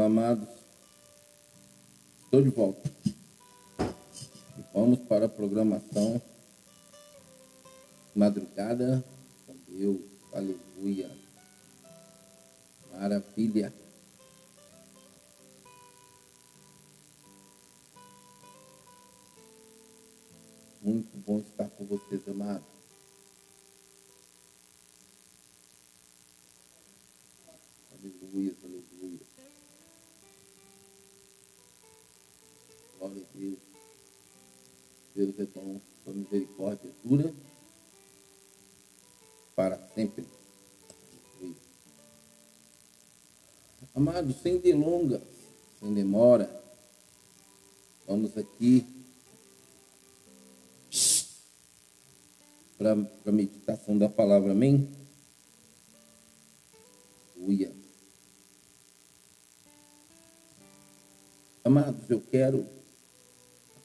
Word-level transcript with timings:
amados, 0.00 0.48
estou 2.24 2.42
de 2.42 2.50
volta. 2.50 2.90
Vamos 4.72 4.98
para 5.00 5.26
a 5.26 5.28
programação 5.28 6.20
Madrugada 8.14 9.04
com 9.44 9.56
Deus, 9.66 10.00
aleluia, 10.32 11.10
maravilha. 12.92 13.74
Muito 20.80 21.16
bom 21.26 21.40
estar 21.40 21.68
com 21.70 21.86
vocês, 21.86 22.22
amados. 22.28 22.62
Aleluia. 27.90 28.63
Glória 33.04 33.22
a 33.22 33.36
Deus. 33.36 33.58
Deus 35.14 35.38
é 35.38 35.44
bom, 35.44 35.78
sua 36.02 36.14
misericórdia 36.14 36.90
dura 37.04 37.34
para 39.54 39.76
sempre. 39.88 40.26
Amados, 43.94 44.36
sem 44.36 44.58
delongas, 44.58 45.20
sem 45.78 45.92
demora, 45.92 46.48
vamos 48.06 48.38
aqui 48.38 48.86
para 52.78 52.92
a 52.92 53.32
meditação 53.32 53.98
da 53.98 54.08
palavra, 54.08 54.52
amém? 54.52 54.90
Aleluia. 57.36 57.70
Amados, 61.62 62.08
eu 62.08 62.22
quero 62.22 62.83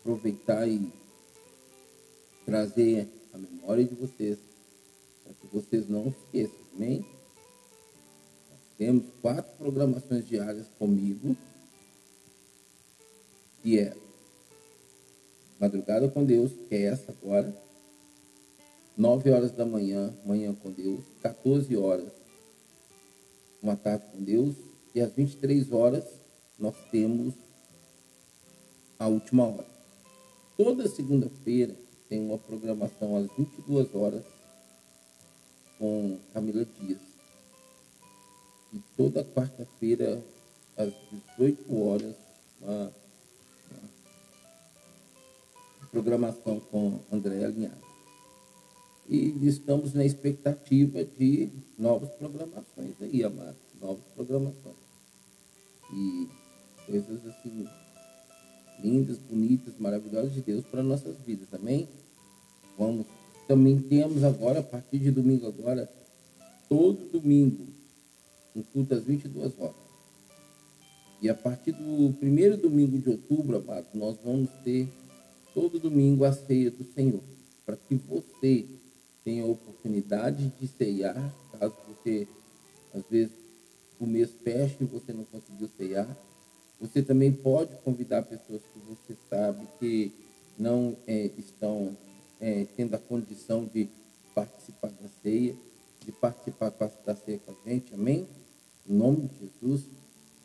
aproveitar 0.10 0.68
e 0.68 0.92
trazer 2.44 3.08
a 3.32 3.38
memória 3.38 3.86
de 3.86 3.94
vocês, 3.94 4.40
para 5.24 5.34
que 5.34 5.48
vocês 5.48 5.88
não 5.88 6.08
esqueçam, 6.08 6.58
amém? 6.76 7.06
Nós 8.50 8.60
temos 8.76 9.06
quatro 9.22 9.56
programações 9.56 10.28
diárias 10.28 10.68
comigo, 10.80 11.38
que 13.62 13.78
é 13.78 13.96
Madrugada 15.60 16.08
com 16.10 16.24
Deus, 16.24 16.54
que 16.68 16.76
é 16.76 16.84
essa 16.84 17.12
agora, 17.12 17.54
9 18.98 19.30
horas 19.30 19.52
da 19.52 19.66
manhã, 19.66 20.12
manhã 20.26 20.56
com 20.56 20.72
Deus, 20.72 21.02
14 21.22 21.76
horas, 21.76 22.12
uma 23.62 23.76
tarde 23.76 24.06
com 24.12 24.24
Deus, 24.24 24.56
e 24.96 25.02
às 25.02 25.12
23 25.14 25.72
horas 25.72 26.06
nós 26.58 26.76
temos 26.90 27.36
a 28.98 29.08
última 29.08 29.46
hora. 29.46 29.69
Toda 30.60 30.90
segunda-feira 30.90 31.74
tem 32.10 32.20
uma 32.20 32.38
programação 32.38 33.16
às 33.16 33.32
22 33.38 33.96
horas 33.96 34.26
com 35.78 36.20
Camila 36.34 36.66
Dias. 36.82 37.00
E 38.74 38.80
toda 38.98 39.24
quarta-feira, 39.24 40.22
às 40.76 40.92
18 41.38 41.82
horas, 41.82 42.14
uma, 42.60 42.94
uma 45.80 45.88
programação 45.92 46.60
com 46.60 47.00
André 47.10 47.46
Alinhado. 47.46 47.88
E 49.08 49.48
estamos 49.48 49.94
na 49.94 50.04
expectativa 50.04 51.06
de 51.06 51.50
novas 51.78 52.10
programações 52.16 53.02
aí, 53.02 53.24
amados. 53.24 53.62
Novas 53.80 54.04
programações. 54.14 54.76
E 55.94 56.28
coisas 56.86 57.26
assim 57.28 57.66
lindas, 58.84 59.18
bonitas, 59.18 59.74
maravilhosas 59.80 60.34
de 60.34 60.42
Deus 60.42 60.66
para 60.66 60.84
nossas 60.84 61.16
vidas. 61.26 61.48
Amém? 61.54 61.88
Vamos. 62.78 63.06
Também 63.48 63.80
temos 63.80 64.24
agora, 64.24 64.60
a 64.60 64.64
partir 64.64 65.00
de 65.00 65.12
domingo 65.12 65.48
agora, 65.48 65.90
todo 66.68 67.10
domingo, 67.12 67.66
um 68.56 68.62
culto 68.62 68.94
às 68.94 69.04
22 69.04 69.54
horas. 69.60 69.76
E 71.22 71.30
a 71.30 71.34
partir 71.34 71.74
do 71.74 72.14
primeiro 72.20 72.56
domingo 72.56 72.98
de 72.98 73.10
outubro, 73.10 73.58
amados, 73.58 73.90
nós 73.94 74.18
vamos 74.24 74.50
ter 74.64 74.88
todo 75.54 75.80
domingo 75.80 76.24
a 76.24 76.32
ceia 76.32 76.72
do 76.72 76.86
Senhor. 76.94 77.22
Para 77.66 77.76
que 77.76 77.96
você 77.96 78.66
tenha 79.24 79.44
a 79.44 79.48
oportunidade 79.48 80.52
de 80.60 80.68
ceiar, 80.68 81.34
caso 81.60 81.76
você, 81.88 82.28
às 82.94 83.04
vezes, 83.10 83.34
o 84.00 84.06
mês 84.06 84.30
feche 84.44 84.78
e 84.80 84.86
você 84.86 85.12
não 85.12 85.26
conseguiu 85.26 85.70
ceiar 85.76 86.08
você 86.80 87.02
também 87.02 87.32
pode 87.32 87.76
convidar 87.84 88.24
pessoas 88.24 88.62
que 88.62 88.80
você 88.80 89.18
sabe 89.30 89.68
que 89.80 90.14
não 90.58 90.96
é, 91.08 91.30
estão 91.38 91.96
é, 92.40 92.66
tendo 92.76 92.96
a 92.96 93.00
condição 93.00 93.66
de 93.66 93.90
participar 94.34 94.90
da 94.90 95.10
ceia, 95.22 95.56
de 96.06 96.12
participar 96.12 96.72
da 97.06 97.16
ceia 97.16 97.40
com 97.46 97.52
a 97.52 97.70
gente, 97.70 97.94
amém? 97.94 98.28
Em 98.88 98.94
nome 98.94 99.28
de 99.28 99.50
Jesus. 99.62 99.86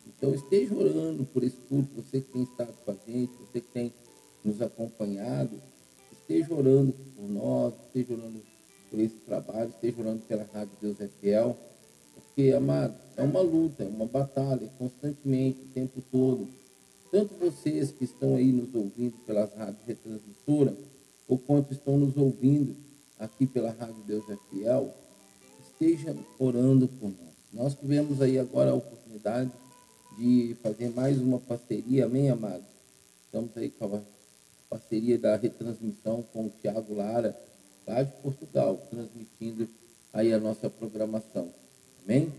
Então 0.07 0.33
esteja 0.33 0.75
orando 0.75 1.25
por 1.25 1.43
esse 1.43 1.57
culto, 1.69 1.89
você 1.95 2.21
que 2.21 2.31
tem 2.31 2.43
estado 2.43 2.73
com 2.83 2.91
a 2.91 2.95
gente, 3.07 3.33
você 3.37 3.61
que 3.61 3.71
tem 3.71 3.93
nos 4.43 4.61
acompanhado, 4.61 5.59
esteja 6.11 6.53
orando 6.53 6.93
por 7.15 7.29
nós, 7.29 7.73
esteja 7.87 8.13
orando 8.13 8.41
por 8.89 8.99
esse 8.99 9.15
trabalho, 9.25 9.69
esteja 9.69 10.01
orando 10.01 10.21
pela 10.23 10.47
Rádio 10.53 10.73
Deus 10.81 10.99
é 11.01 11.07
Fiel. 11.19 11.57
Porque, 12.35 12.51
amado, 12.51 12.93
é 13.15 13.23
uma 13.23 13.39
luta, 13.39 13.83
é 13.83 13.87
uma 13.87 14.05
batalha, 14.05 14.69
constantemente, 14.77 15.61
o 15.61 15.73
tempo 15.73 16.03
todo. 16.11 16.49
Tanto 17.09 17.33
vocês 17.35 17.91
que 17.91 18.03
estão 18.03 18.35
aí 18.35 18.51
nos 18.51 18.75
ouvindo 18.75 19.13
pelas 19.25 19.53
rádios 19.53 19.79
retransmissoras, 19.87 20.75
ou 21.29 21.37
quanto 21.37 21.71
estão 21.71 21.97
nos 21.97 22.17
ouvindo 22.17 22.75
aqui 23.17 23.47
pela 23.47 23.71
Rádio 23.71 24.03
Deus 24.05 24.29
é 24.29 24.37
Fiel, 24.49 24.93
esteja 25.65 26.13
orando 26.37 26.89
por 26.89 27.07
nós. 27.07 27.33
Nós 27.53 27.73
tivemos 27.73 28.21
aí 28.21 28.37
agora 28.37 28.71
a 28.71 28.75
oportunidade 28.75 29.49
de 30.17 30.57
fazer 30.61 30.89
mais 30.89 31.17
uma 31.17 31.39
parceria, 31.39 32.03
amém, 32.03 32.29
amados? 32.29 32.65
Estamos 33.27 33.55
aí 33.55 33.69
com 33.69 33.95
a 33.95 34.01
parceria 34.69 35.17
da 35.17 35.37
retransmissão 35.37 36.21
com 36.33 36.47
o 36.47 36.51
Tiago 36.61 36.95
Lara, 36.95 37.33
lá 37.87 38.03
de 38.03 38.11
Portugal, 38.21 38.75
transmitindo 38.89 39.69
aí 40.11 40.33
a 40.33 40.37
nossa 40.37 40.69
programação. 40.69 41.49
Amém? 42.05 42.31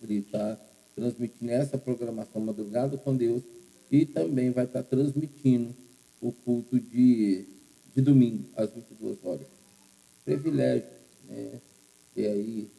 Ele 0.00 0.18
está 0.18 0.56
transmitindo 0.94 1.50
essa 1.50 1.76
programação 1.76 2.40
Madrugada 2.40 2.96
com 2.96 3.16
Deus 3.16 3.42
e 3.90 4.06
também 4.06 4.50
vai 4.52 4.66
estar 4.66 4.84
tá 4.84 4.88
transmitindo 4.88 5.74
o 6.20 6.30
culto 6.30 6.78
de, 6.78 7.44
de 7.94 8.00
domingo, 8.00 8.48
às 8.56 8.70
22 8.70 9.18
horas. 9.24 9.46
Privilégio, 10.24 10.88
né? 11.24 11.60
Ter 12.14 12.28
aí 12.28 12.70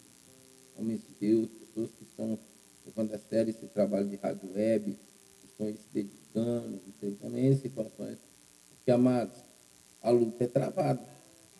homens 0.77 1.01
de 1.01 1.27
Deus, 1.27 1.49
pessoas 1.49 1.89
que 1.91 2.03
estão 2.03 2.39
levando 2.85 3.13
a 3.13 3.19
sério 3.19 3.51
esse 3.51 3.65
trabalho 3.67 4.07
de 4.07 4.15
rádio 4.15 4.53
web, 4.53 4.97
que 5.41 5.47
estão 5.47 5.67
aí 5.67 5.73
se 5.73 5.93
dedicando, 5.93 6.79
entregando 6.87 7.37
em 7.37 7.57
situações. 7.57 8.17
Porque, 8.69 8.91
amados, 8.91 9.37
a 10.01 10.09
luta 10.11 10.45
é 10.45 10.47
travada. 10.47 11.01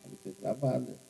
A 0.06 0.08
luta 0.08 0.30
é 0.30 0.32
travada 0.32 1.09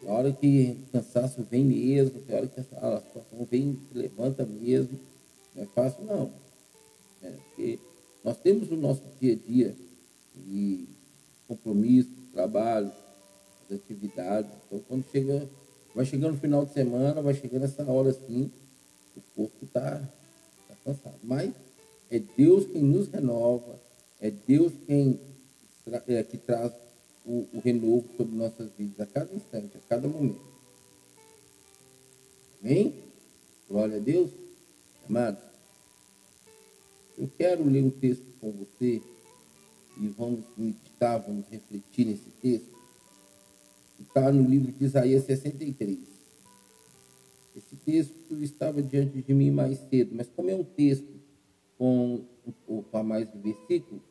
tem 0.00 0.10
hora 0.10 0.32
que 0.32 0.78
o 0.88 0.92
cansaço 0.92 1.42
vem 1.50 1.64
mesmo, 1.64 2.20
tem 2.20 2.36
hora 2.36 2.46
que 2.46 2.60
a 2.60 2.62
situação 2.62 3.46
vem, 3.50 3.78
se 3.90 3.98
levanta 3.98 4.44
mesmo. 4.44 4.98
Não 5.54 5.62
é 5.62 5.66
fácil, 5.66 6.04
não. 6.04 6.30
É, 7.22 7.30
porque 7.30 7.78
nós 8.22 8.36
temos 8.38 8.70
o 8.70 8.76
nosso 8.76 9.02
dia 9.20 9.34
a 9.34 9.36
dia 9.36 9.74
e 10.46 10.88
compromisso, 11.46 12.10
trabalho, 12.32 12.90
as 13.64 13.76
atividades. 13.76 14.50
Então, 14.66 14.80
quando 14.88 15.04
chega, 15.10 15.48
vai 15.94 16.04
chegando 16.04 16.32
no 16.32 16.40
final 16.40 16.64
de 16.66 16.72
semana, 16.72 17.22
vai 17.22 17.34
chegando 17.34 17.64
essa 17.64 17.84
hora 17.84 18.10
assim, 18.10 18.50
o 19.16 19.20
corpo 19.34 19.64
está 19.64 20.00
tá 20.68 20.74
cansado. 20.84 21.18
Mas 21.22 21.52
é 22.10 22.20
Deus 22.36 22.66
quem 22.66 22.82
nos 22.82 23.08
renova, 23.08 23.78
é 24.20 24.30
Deus 24.30 24.72
quem 24.86 25.18
é, 26.08 26.22
que 26.22 26.38
traz 26.38 26.72
o, 27.24 27.48
o 27.52 27.60
renovo 27.60 28.08
sobre 28.16 28.36
nossas 28.36 28.70
vidas 28.72 29.00
a 29.00 29.06
cada 29.06 29.34
instante, 29.34 29.76
a 29.76 29.80
cada 29.88 30.06
momento. 30.06 30.40
Amém? 32.62 32.94
Glória 33.68 33.96
a 33.96 34.00
Deus. 34.00 34.30
Amados, 35.08 35.42
eu 37.16 37.28
quero 37.36 37.64
ler 37.64 37.82
um 37.82 37.90
texto 37.90 38.24
com 38.40 38.50
você 38.52 39.02
e 40.00 40.08
vamos 40.08 40.44
meditar, 40.56 41.18
vamos 41.18 41.46
refletir 41.48 42.06
nesse 42.06 42.30
texto. 42.42 42.74
Está 44.00 44.32
no 44.32 44.48
livro 44.48 44.72
de 44.72 44.84
Isaías 44.84 45.24
63. 45.24 45.98
Esse 47.56 47.76
texto 47.76 48.42
estava 48.42 48.82
diante 48.82 49.22
de 49.22 49.34
mim 49.34 49.50
mais 49.50 49.78
cedo, 49.88 50.14
mas 50.14 50.28
como 50.34 50.50
é 50.50 50.54
um 50.54 50.64
texto 50.64 51.14
com 51.78 52.24
um 52.46 52.52
pouco 52.66 52.96
a 52.96 53.02
mais 53.02 53.30
de 53.30 53.38
versículo, 53.38 54.02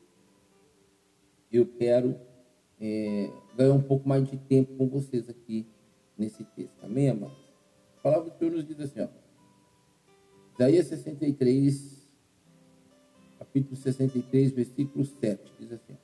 eu 1.52 1.66
quero 1.66 2.16
é, 2.86 3.32
ganhar 3.56 3.74
um 3.74 3.82
pouco 3.82 4.08
mais 4.10 4.30
de 4.30 4.36
tempo 4.36 4.76
com 4.76 4.90
vocês 4.90 5.30
aqui 5.30 5.66
nesse 6.18 6.44
texto. 6.44 6.76
Amém, 6.84 7.10
amados? 7.10 7.38
A 8.00 8.02
palavra 8.02 8.30
do 8.30 8.38
Senhor 8.38 8.52
nos 8.52 8.68
diz 8.68 8.78
assim, 8.82 9.00
ó. 9.00 9.08
Isaías 10.56 10.88
63, 10.88 12.06
capítulo 13.40 13.78
63, 13.78 14.52
versículo 14.52 15.06
7, 15.06 15.54
diz 15.58 15.72
assim: 15.72 15.98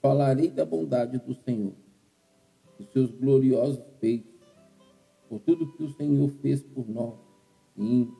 Falarei 0.00 0.48
da 0.48 0.64
bondade 0.64 1.18
do 1.18 1.34
Senhor, 1.34 1.74
dos 2.78 2.88
seus 2.90 3.10
gloriosos 3.10 3.84
feitos, 4.00 4.32
por 5.28 5.38
tudo 5.40 5.70
que 5.74 5.82
o 5.82 5.90
Senhor 5.90 6.30
fez 6.40 6.62
por 6.62 6.88
nós, 6.88 7.14
sim, 7.76 8.10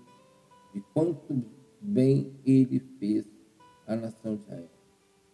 de 0.75 0.82
quanto 0.93 1.43
bem 1.81 2.37
ele 2.44 2.78
fez 3.00 3.25
à 3.87 3.96
nação 3.96 4.37
de 4.37 4.43
Israel, 4.43 4.69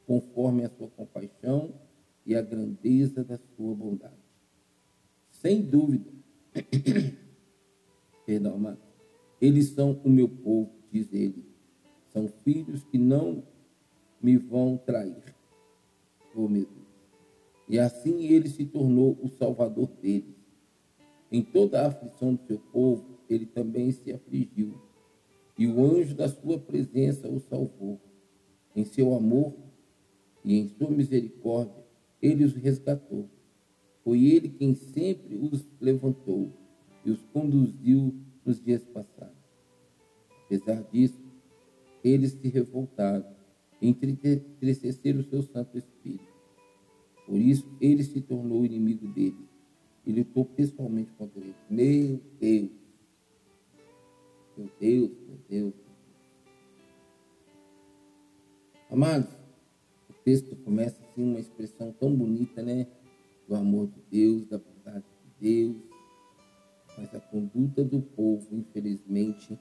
conforme 0.06 0.64
a 0.64 0.70
sua 0.70 0.88
compaixão 0.90 1.74
e 2.28 2.36
a 2.36 2.42
grandeza 2.42 3.24
da 3.24 3.38
sua 3.38 3.74
bondade. 3.74 4.12
Sem 5.30 5.62
dúvida, 5.62 6.12
perdão, 8.26 8.54
amado, 8.54 8.82
eles 9.40 9.70
são 9.70 9.98
o 10.04 10.10
meu 10.10 10.28
povo, 10.28 10.70
diz 10.92 11.10
ele. 11.10 11.42
São 12.12 12.28
filhos 12.28 12.84
que 12.84 12.98
não 12.98 13.42
me 14.20 14.36
vão 14.36 14.76
trair. 14.76 15.34
Oh, 16.34 16.46
meu 16.48 16.66
Deus. 16.66 16.86
E 17.66 17.78
assim 17.78 18.26
ele 18.26 18.50
se 18.50 18.66
tornou 18.66 19.18
o 19.22 19.30
salvador 19.30 19.88
deles. 20.02 20.36
Em 21.32 21.42
toda 21.42 21.80
a 21.80 21.88
aflição 21.88 22.34
do 22.34 22.46
seu 22.46 22.58
povo, 22.58 23.18
ele 23.28 23.46
também 23.46 23.90
se 23.90 24.12
afligiu. 24.12 24.74
E 25.56 25.66
o 25.66 25.82
anjo 25.82 26.14
da 26.14 26.28
sua 26.28 26.58
presença 26.58 27.26
o 27.26 27.40
salvou. 27.40 27.98
Em 28.76 28.84
seu 28.84 29.14
amor 29.14 29.54
e 30.44 30.58
em 30.58 30.68
sua 30.68 30.90
misericórdia, 30.90 31.87
ele 32.20 32.44
os 32.44 32.54
resgatou. 32.54 33.28
Foi 34.04 34.24
ele 34.24 34.48
quem 34.48 34.74
sempre 34.74 35.36
os 35.36 35.68
levantou 35.80 36.52
e 37.04 37.10
os 37.10 37.22
conduziu 37.32 38.14
nos 38.44 38.62
dias 38.62 38.82
passados. 38.84 39.36
Apesar 40.44 40.82
disso, 40.84 41.20
eles 42.02 42.32
se 42.32 42.48
revoltaram, 42.48 43.26
entristeceram 43.82 45.20
o 45.20 45.24
seu 45.24 45.42
Santo 45.42 45.76
Espírito. 45.76 46.26
Por 47.26 47.38
isso, 47.38 47.66
ele 47.80 48.02
se 48.02 48.20
tornou 48.22 48.64
inimigo 48.64 49.06
deles 49.08 49.48
e 50.06 50.12
lutou 50.12 50.46
pessoalmente 50.46 51.12
contra 51.12 51.40
eles. 51.40 51.56
Meu 51.68 52.20
Deus! 52.40 52.70
Meu 54.56 54.70
Deus, 54.80 55.10
meu 55.28 55.38
Deus. 55.48 55.74
Amados, 58.90 59.28
texto 60.28 60.54
começa 60.56 61.02
assim, 61.02 61.22
uma 61.22 61.40
expressão 61.40 61.90
tão 61.90 62.14
bonita, 62.14 62.62
né? 62.62 62.86
Do 63.48 63.54
amor 63.54 63.86
de 63.86 64.02
Deus, 64.10 64.44
da 64.44 64.58
bondade 64.58 65.06
de 65.40 65.40
Deus, 65.40 65.76
mas 66.98 67.14
a 67.14 67.20
conduta 67.20 67.82
do 67.82 68.02
povo, 68.02 68.46
infelizmente, 68.54 69.58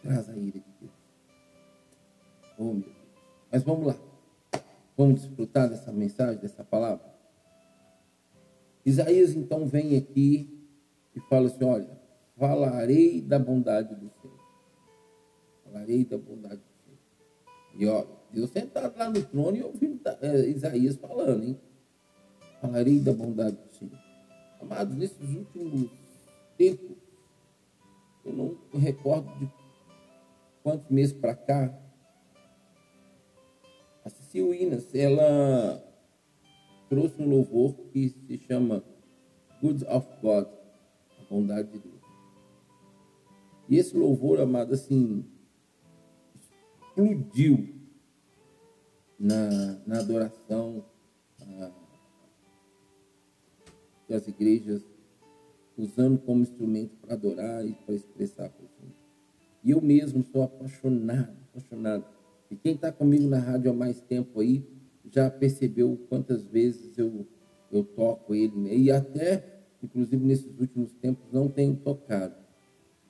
traz 0.00 0.30
a 0.30 0.36
ira 0.38 0.58
de 0.60 0.72
Deus. 0.80 0.92
Oh, 2.56 2.72
meu 2.72 2.80
Deus. 2.80 2.96
Mas 3.52 3.62
vamos 3.62 3.86
lá. 3.88 3.96
Vamos 4.96 5.20
desfrutar 5.20 5.68
dessa 5.68 5.92
mensagem, 5.92 6.40
dessa 6.40 6.64
palavra? 6.64 7.04
Isaías 8.82 9.34
então 9.34 9.66
vem 9.66 9.94
aqui 9.98 10.58
e 11.14 11.20
fala 11.20 11.48
assim: 11.48 11.64
olha, 11.64 12.00
falarei 12.38 13.20
da 13.20 13.38
bondade 13.38 13.94
do 13.94 14.10
Senhor. 14.22 14.35
Falarei 15.76 16.04
da 16.06 16.16
bondade 16.16 16.56
do 16.56 16.72
Senhor. 16.84 16.98
E 17.74 17.86
olha, 17.86 18.08
Deus 18.32 18.50
sentado 18.50 18.96
lá 18.98 19.10
no 19.10 19.22
trono 19.22 19.56
e 19.58 19.62
ouvindo 19.62 20.00
é, 20.22 20.48
Isaías 20.48 20.96
falando, 20.96 21.44
hein? 21.44 21.60
falarei 22.62 22.98
da 22.98 23.12
bondade 23.12 23.56
do 23.56 23.74
Senhor. 23.74 23.98
Amados, 24.58 24.96
nesses 24.96 25.36
últimos 25.36 25.90
tempos, 26.56 26.96
eu 28.24 28.32
não 28.32 28.56
recordo 28.72 29.28
de 29.38 29.50
quantos 30.62 30.90
meses 30.90 31.12
para 31.12 31.34
cá, 31.34 31.78
a 34.02 34.08
Cecil 34.08 34.54
Inas, 34.54 34.94
ela 34.94 35.84
trouxe 36.88 37.20
um 37.20 37.28
louvor 37.28 37.74
que 37.92 38.08
se 38.08 38.38
chama 38.38 38.82
Good 39.60 39.84
of 39.84 40.08
God, 40.22 40.46
a 41.20 41.24
bondade 41.28 41.68
de 41.68 41.78
Deus. 41.80 41.96
E 43.68 43.76
esse 43.76 43.94
louvor, 43.96 44.40
amado, 44.40 44.72
assim, 44.72 45.24
explodiu 46.96 47.68
na, 49.20 49.78
na 49.86 49.98
adoração, 49.98 50.82
das 54.08 54.26
igrejas 54.28 54.82
usando 55.76 56.18
como 56.18 56.42
instrumento 56.42 56.96
para 56.96 57.14
adorar 57.14 57.66
e 57.66 57.72
para 57.72 57.94
expressar 57.94 58.48
para 58.48 58.64
o. 58.64 58.68
E 59.64 59.72
eu 59.72 59.82
mesmo 59.82 60.24
sou 60.24 60.42
apaixonado, 60.42 61.36
apaixonado. 61.50 62.04
E 62.48 62.56
quem 62.56 62.74
está 62.74 62.92
comigo 62.92 63.26
na 63.26 63.38
rádio 63.38 63.70
há 63.70 63.74
mais 63.74 64.00
tempo 64.00 64.40
aí 64.40 64.64
já 65.10 65.28
percebeu 65.28 65.98
quantas 66.08 66.44
vezes 66.44 66.96
eu, 66.96 67.26
eu 67.72 67.82
toco 67.82 68.32
ele. 68.32 68.56
Né? 68.56 68.76
E 68.76 68.90
até, 68.92 69.44
inclusive 69.82 70.24
nesses 70.24 70.58
últimos 70.58 70.92
tempos, 70.94 71.26
não 71.32 71.48
tenho 71.48 71.74
tocado. 71.74 72.36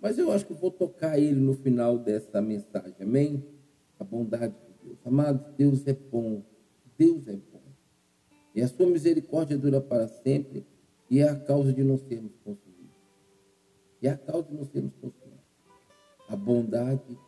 Mas 0.00 0.16
eu 0.16 0.32
acho 0.32 0.46
que 0.46 0.54
vou 0.54 0.70
tocar 0.70 1.18
ele 1.18 1.38
no 1.38 1.54
final 1.54 1.98
dessa 1.98 2.40
mensagem. 2.40 2.94
Amém? 3.00 3.44
A 3.98 4.04
bondade 4.04 4.54
de 4.54 4.88
Deus. 4.88 4.98
Amados, 5.04 5.54
Deus 5.56 5.86
é 5.86 5.92
bom. 5.92 6.42
Deus 6.98 7.26
é 7.28 7.36
bom. 7.36 7.62
E 8.54 8.62
a 8.62 8.68
sua 8.68 8.86
misericórdia 8.86 9.58
dura 9.58 9.80
para 9.80 10.08
sempre 10.08 10.66
e 11.10 11.20
é 11.20 11.28
a 11.28 11.36
causa 11.38 11.72
de 11.72 11.84
não 11.84 11.98
sermos 11.98 12.32
consumidos. 12.44 12.96
E 14.00 14.08
é 14.08 14.10
a 14.10 14.16
causa 14.16 14.48
de 14.48 14.54
não 14.54 14.64
sermos 14.64 14.92
consumidos. 14.94 15.44
A 16.28 16.36
bondade 16.36 17.18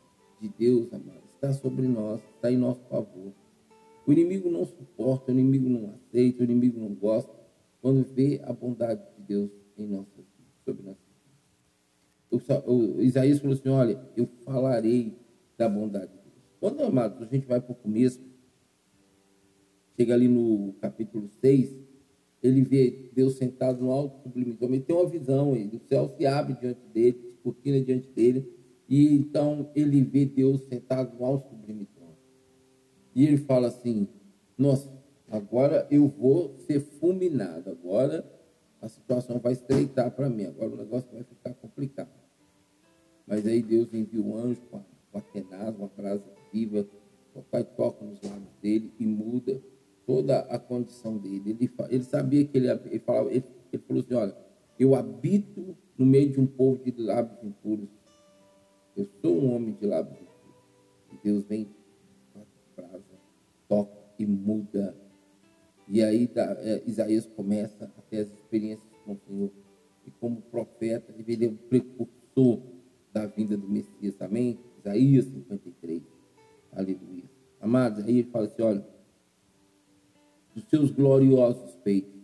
de 0.40 0.48
Deus, 0.48 0.92
amado, 0.92 1.22
está 1.34 1.52
sobre 1.52 1.86
nós, 1.86 2.20
está 2.34 2.50
em 2.50 2.56
nosso 2.56 2.80
favor. 2.88 3.32
O 4.06 4.12
inimigo 4.12 4.50
não 4.50 4.64
suporta, 4.64 5.30
o 5.30 5.34
inimigo 5.34 5.68
não 5.68 5.90
aceita, 5.90 6.40
o 6.40 6.44
inimigo 6.44 6.80
não 6.80 6.94
gosta 6.94 7.32
quando 7.80 8.02
vê 8.04 8.40
a 8.42 8.52
bondade 8.52 9.02
de 9.16 9.22
Deus 9.22 9.50
em 9.76 9.86
nossas 9.86 10.24
vidas, 10.36 10.54
sobre 10.64 10.82
nossas 10.82 11.04
vidas. 12.30 12.64
O, 12.66 13.02
Isaías 13.02 13.38
falou 13.38 13.54
assim: 13.54 13.68
olha, 13.68 14.00
eu 14.16 14.26
falarei 14.44 15.16
da 15.56 15.68
bondade. 15.68 16.10
Quando, 16.60 16.82
amados, 16.82 17.22
a 17.22 17.26
gente 17.26 17.46
vai 17.46 17.60
para 17.60 17.72
o 17.72 17.74
começo, 17.74 18.20
chega 19.96 20.14
ali 20.14 20.28
no 20.28 20.72
capítulo 20.80 21.28
6, 21.40 21.76
ele 22.42 22.62
vê 22.62 23.10
Deus 23.12 23.34
sentado 23.34 23.84
no 23.84 23.90
alto 23.90 24.22
sublime 24.22 24.54
trono, 24.54 24.74
ele 24.74 24.82
tem 24.82 24.94
uma 24.94 25.08
visão, 25.08 25.56
ele, 25.56 25.76
o 25.76 25.80
céu 25.88 26.08
se 26.16 26.26
abre 26.26 26.54
diante 26.54 26.80
dele, 26.92 27.36
cortina 27.42 27.80
diante 27.80 28.08
dele, 28.10 28.48
e 28.88 29.14
então 29.14 29.70
ele 29.74 30.02
vê 30.02 30.24
Deus 30.24 30.62
sentado 30.62 31.16
no 31.16 31.24
alto 31.24 31.48
sublime 31.50 31.86
trono. 31.86 32.16
E 33.14 33.24
ele 33.24 33.36
fala 33.36 33.68
assim: 33.68 34.08
Nossa, 34.56 34.90
agora 35.28 35.86
eu 35.90 36.08
vou 36.08 36.56
ser 36.60 36.80
fulminado, 36.80 37.70
agora 37.70 38.24
a 38.80 38.88
situação 38.88 39.38
vai 39.38 39.52
estreitar 39.52 40.10
para 40.10 40.30
mim, 40.30 40.44
agora 40.44 40.70
o 40.70 40.76
negócio 40.76 41.08
vai 41.12 41.24
ficar 41.24 41.54
complicado. 41.54 42.08
Mas 43.26 43.46
aí 43.46 43.62
Deus 43.62 43.92
envia 43.92 44.22
um 44.22 44.36
anjo 44.36 44.60
com 44.70 44.78
a, 44.78 44.80
com 45.12 45.18
a 45.18 45.20
tenaz, 45.20 45.76
uma 45.76 45.90
brasa 45.94 46.37
viva, 46.52 46.86
o 47.34 47.42
pai 47.42 47.64
toca 47.64 48.04
nos 48.04 48.20
lábios 48.22 48.52
dele 48.60 48.92
e 48.98 49.06
muda 49.06 49.60
toda 50.06 50.40
a 50.40 50.58
condição 50.58 51.18
dele. 51.18 51.50
Ele, 51.50 51.70
ele 51.90 52.04
sabia 52.04 52.44
que 52.44 52.56
ele, 52.56 52.68
ele, 52.70 52.98
falava, 53.00 53.30
ele, 53.30 53.44
ele 53.72 53.82
falou 53.86 54.02
assim: 54.02 54.14
olha, 54.14 54.36
eu 54.78 54.94
habito 54.94 55.76
no 55.96 56.06
meio 56.06 56.30
de 56.30 56.40
um 56.40 56.46
povo 56.46 56.82
de 56.82 56.92
lábios 57.02 57.42
impuros. 57.44 57.88
Eu 58.96 59.06
sou 59.20 59.38
um 59.38 59.54
homem 59.54 59.74
de 59.74 59.86
lábios 59.86 60.16
impuros. 60.16 60.38
E 61.12 61.18
Deus 61.22 61.44
vem, 61.44 61.68
frase, 62.74 63.04
toca 63.68 63.98
e 64.18 64.26
muda. 64.26 64.96
E 65.86 66.02
aí 66.02 66.30
é, 66.34 66.82
Isaías 66.86 67.26
começa 67.26 67.84
a 67.84 68.02
ter 68.02 68.20
as 68.20 68.28
experiências 68.28 68.88
com 69.04 69.12
o 69.12 69.18
Senhor. 69.26 69.50
E 70.06 70.10
como 70.12 70.40
profeta, 70.42 71.14
ele 71.18 71.44
é 71.44 71.48
o 71.48 71.56
precursor 71.56 72.62
da 73.12 73.26
vinda 73.26 73.56
do 73.56 73.68
Messias. 73.68 74.20
Amém? 74.20 74.58
Isaías 74.78 75.26
53. 75.26 75.67
Aleluia. 76.78 77.24
Amados, 77.60 78.04
aí 78.04 78.20
ele 78.20 78.30
fala 78.30 78.46
assim: 78.46 78.62
olha 78.62 78.86
dos 80.54 80.62
seus 80.68 80.92
gloriosos 80.92 81.74
feitos. 81.82 82.22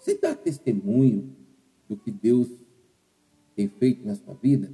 Você 0.00 0.16
dá 0.16 0.34
testemunho 0.34 1.36
do 1.86 1.94
que 1.94 2.10
Deus 2.10 2.48
tem 3.54 3.68
feito 3.68 4.02
na 4.06 4.14
sua 4.14 4.32
vida? 4.32 4.72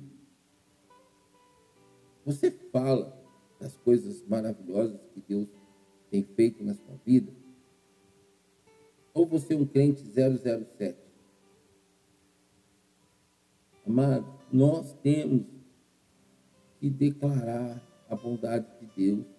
Você 2.24 2.48
fala 2.52 3.12
das 3.58 3.76
coisas 3.78 4.24
maravilhosas 4.28 5.00
que 5.12 5.20
Deus 5.26 5.48
tem 6.08 6.22
feito 6.22 6.62
na 6.62 6.74
sua 6.74 6.94
vida? 7.04 7.32
Ou 9.12 9.26
você 9.26 9.54
é 9.54 9.56
um 9.56 9.66
crente 9.66 10.00
007? 10.04 10.96
Amado, 13.84 14.32
nós 14.52 14.92
temos 15.02 15.44
que 16.78 16.88
declarar 16.88 17.87
a 18.08 18.16
bondade 18.16 18.66
de 18.80 18.86
Deus 18.96 19.38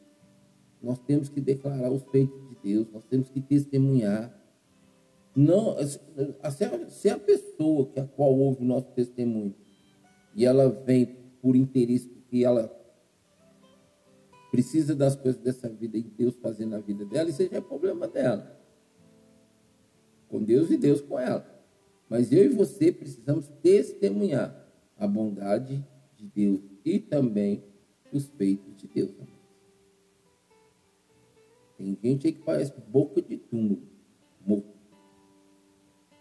nós 0.82 1.00
temos 1.00 1.30
que 1.30 1.42
declarar 1.42 1.92
os 1.92 2.04
feitos 2.04 2.40
de 2.50 2.56
Deus, 2.64 2.88
nós 2.92 3.04
temos 3.06 3.30
que 3.30 3.42
testemunhar. 3.42 4.34
não, 5.36 5.76
se 6.90 7.10
a 7.10 7.20
pessoa 7.20 7.88
que 7.88 8.00
a 8.00 8.06
qual 8.06 8.34
ouve 8.34 8.64
o 8.64 8.66
nosso 8.66 8.88
testemunho 8.92 9.54
e 10.36 10.46
ela 10.46 10.70
vem 10.70 11.06
por 11.42 11.56
interesse 11.56 12.10
que 12.30 12.44
ela 12.44 12.76
precisa 14.52 14.96
das 14.96 15.16
coisas 15.16 15.40
dessa 15.42 15.70
vida 15.70 15.98
e 15.98 16.04
Deus 16.04 16.36
fazer 16.38 16.66
na 16.66 16.80
vida 16.80 17.06
dela, 17.06 17.30
isso 17.30 17.48
já 17.48 17.58
é 17.58 17.62
problema 17.62 18.08
dela. 18.08 18.58
Com 20.28 20.44
Deus 20.44 20.72
e 20.72 20.78
Deus 20.78 21.02
com 21.02 21.20
ela. 21.20 21.46
Mas 22.10 22.32
eu 22.32 22.46
e 22.46 22.50
você 22.50 22.92
precisamos 22.92 23.48
testemunhar 23.62 24.56
a 24.98 25.08
bondade 25.08 25.86
de 26.18 26.26
Deus 26.26 26.62
e 26.84 27.00
também 27.00 27.64
os 28.12 28.28
feitos 28.28 28.76
de 28.78 28.88
Deus. 28.88 29.12
Tem 31.78 31.98
gente 32.04 32.28
aí 32.28 32.34
que 32.34 32.42
parece 32.42 32.74
boca 32.88 33.22
de 33.22 33.38
túmulo, 33.38 33.82
morto. 34.46 34.68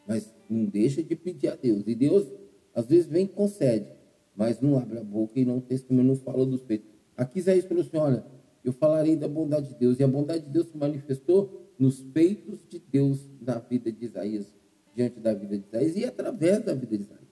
Mas 0.06 0.32
não 0.48 0.64
deixa 0.64 1.02
de 1.02 1.16
pedir 1.16 1.48
a 1.48 1.56
Deus. 1.56 1.82
E 1.86 1.94
Deus, 1.94 2.30
às 2.74 2.86
vezes, 2.86 3.06
vem 3.06 3.24
e 3.24 3.28
concede, 3.28 3.90
mas 4.36 4.60
não 4.60 4.78
abre 4.78 4.98
a 4.98 5.04
boca 5.04 5.38
e 5.38 5.44
não 5.44 5.60
testemunha, 5.60 6.06
não 6.06 6.16
fala 6.16 6.46
dos 6.46 6.62
feitos. 6.62 6.88
Aqui 7.16 7.40
Isaías 7.40 7.64
falou 7.64 7.82
assim: 7.82 7.96
olha, 7.96 8.24
eu 8.64 8.72
falarei 8.72 9.16
da 9.16 9.26
bondade 9.26 9.68
de 9.68 9.74
Deus. 9.74 9.98
E 9.98 10.04
a 10.04 10.08
bondade 10.08 10.44
de 10.44 10.50
Deus 10.50 10.68
se 10.68 10.76
manifestou 10.76 11.72
nos 11.78 12.00
feitos 12.12 12.60
de 12.68 12.78
Deus 12.78 13.28
na 13.40 13.58
vida 13.58 13.90
de 13.90 14.04
Isaías, 14.04 14.46
diante 14.94 15.18
da 15.20 15.34
vida 15.34 15.58
de 15.58 15.66
Isaías 15.66 15.96
e 15.96 16.04
através 16.04 16.64
da 16.64 16.74
vida 16.74 16.96
de 16.96 17.04
Isaías. 17.04 17.28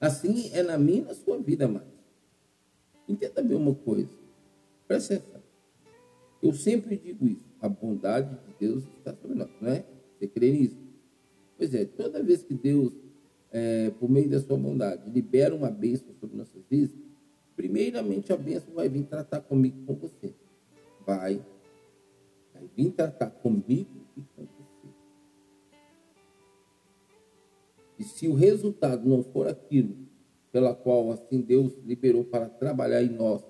Assim 0.00 0.50
é 0.54 0.62
na 0.62 0.78
minha 0.78 0.98
e 0.98 1.04
na 1.04 1.14
sua 1.14 1.38
vida, 1.38 1.66
amados. 1.66 1.89
Entenda 3.10 3.42
bem 3.42 3.56
uma 3.56 3.74
coisa. 3.74 4.08
Presta 4.86 5.16
atenção. 5.16 5.42
Eu 6.40 6.52
sempre 6.52 6.96
digo 6.96 7.26
isso. 7.26 7.50
A 7.60 7.68
bondade 7.68 8.30
de 8.46 8.54
Deus 8.58 8.84
está 8.96 9.12
sobre 9.14 9.36
nós, 9.36 9.50
não 9.60 9.70
é? 9.70 9.84
Você 10.16 10.28
crê 10.28 10.52
nisso? 10.52 10.76
Pois 11.58 11.74
é, 11.74 11.84
toda 11.84 12.22
vez 12.22 12.42
que 12.42 12.54
Deus, 12.54 12.92
é, 13.50 13.90
por 13.90 14.08
meio 14.08 14.30
da 14.30 14.40
sua 14.40 14.56
bondade, 14.56 15.10
libera 15.10 15.54
uma 15.54 15.70
bênção 15.70 16.14
sobre 16.20 16.36
nossas 16.36 16.62
vidas, 16.70 16.90
primeiramente 17.56 18.32
a 18.32 18.36
bênção 18.36 18.72
vai 18.72 18.88
vir 18.88 19.04
tratar 19.04 19.40
comigo 19.40 19.76
com 19.84 19.94
você. 19.96 20.32
Vai. 21.04 21.44
Vai 22.54 22.70
vir 22.76 22.92
tratar 22.92 23.30
comigo 23.30 23.90
e 24.16 24.22
com 24.34 24.44
você. 24.44 24.88
E 27.98 28.04
se 28.04 28.28
o 28.28 28.34
resultado 28.34 29.06
não 29.06 29.22
for 29.22 29.48
aquilo 29.48 30.09
pela 30.52 30.74
qual 30.74 31.12
assim 31.12 31.40
Deus 31.40 31.72
liberou 31.84 32.24
para 32.24 32.48
trabalhar 32.48 33.02
em 33.02 33.10
nós, 33.10 33.42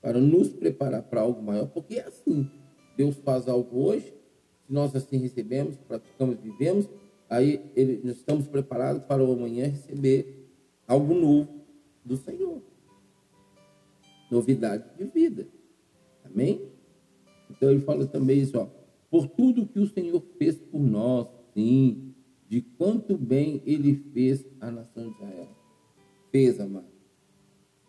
para 0.00 0.18
nos 0.18 0.48
preparar 0.48 1.02
para 1.02 1.20
algo 1.20 1.42
maior, 1.42 1.66
porque 1.68 1.96
é 1.96 2.06
assim. 2.06 2.50
Deus 2.96 3.16
faz 3.16 3.48
algo 3.48 3.86
hoje, 3.86 4.12
se 4.66 4.72
nós 4.72 4.94
assim 4.94 5.18
recebemos, 5.18 5.76
praticamos, 5.76 6.36
vivemos, 6.40 6.88
aí 7.28 7.60
ele, 7.76 8.00
nós 8.02 8.16
estamos 8.16 8.46
preparados 8.48 9.04
para 9.04 9.24
o 9.24 9.32
amanhã 9.32 9.66
receber 9.66 10.48
algo 10.86 11.14
novo 11.14 11.48
do 12.04 12.16
Senhor 12.16 12.62
novidade 14.30 14.84
de 14.96 15.04
vida. 15.04 15.46
Amém? 16.24 16.68
Então 17.50 17.70
ele 17.70 17.80
fala 17.80 18.06
também 18.06 18.40
isso, 18.40 18.58
ó, 18.58 18.68
por 19.10 19.26
tudo 19.26 19.66
que 19.66 19.78
o 19.78 19.88
Senhor 19.88 20.22
fez 20.38 20.56
por 20.56 20.80
nós, 20.80 21.26
sim, 21.54 22.14
de 22.46 22.60
quanto 22.60 23.16
bem 23.16 23.62
ele 23.64 23.94
fez 24.12 24.44
a 24.60 24.70
nação 24.70 25.10
de 25.10 25.16
Israel. 25.16 25.48
Fez, 26.38 26.60
amado. 26.60 26.86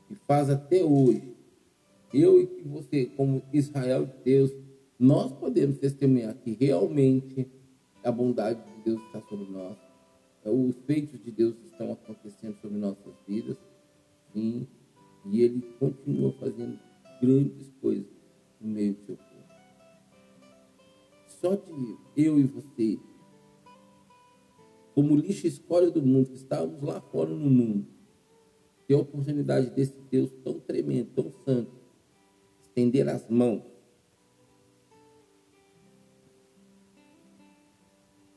E 0.09 0.15
faz 0.15 0.49
até 0.49 0.83
hoje. 0.83 1.35
Eu 2.11 2.41
e 2.41 2.63
você, 2.65 3.05
como 3.05 3.43
Israel 3.53 4.07
de 4.07 4.23
Deus, 4.23 4.51
nós 4.97 5.31
podemos 5.31 5.77
testemunhar 5.77 6.33
que 6.33 6.57
realmente 6.59 7.47
a 8.03 8.11
bondade 8.11 8.59
de 8.59 8.81
Deus 8.85 8.99
está 9.03 9.21
sobre 9.21 9.45
nós. 9.51 9.77
Os 10.43 10.75
feitos 10.87 11.23
de 11.23 11.29
Deus 11.29 11.55
estão 11.63 11.91
acontecendo 11.91 12.57
sobre 12.59 12.79
nossas 12.79 13.13
vidas. 13.27 13.55
Sim, 14.33 14.65
e 15.27 15.43
ele 15.43 15.61
continua 15.79 16.31
fazendo 16.39 16.79
grandes 17.21 17.71
coisas 17.79 18.11
no 18.59 18.67
meio 18.67 18.95
do 18.95 19.05
seu 19.05 19.15
povo. 19.15 19.43
Só 21.27 21.55
de 21.55 21.97
eu 22.17 22.39
e 22.39 22.43
você, 22.45 22.97
como 24.95 25.15
lixo 25.15 25.45
escória 25.45 25.91
do 25.91 26.01
mundo, 26.01 26.31
que 26.31 26.37
estávamos 26.37 26.81
lá 26.81 26.99
fora 26.99 27.29
no 27.29 27.47
mundo, 27.47 27.98
ter 28.89 28.95
a 28.95 28.97
oportunidade 28.97 29.69
desse 29.69 30.01
Deus 30.09 30.31
tão 30.43 30.59
tremendo, 30.59 31.11
tão 31.13 31.31
santo, 31.45 31.71
estender 32.59 33.07
as 33.07 33.29
mãos 33.29 33.61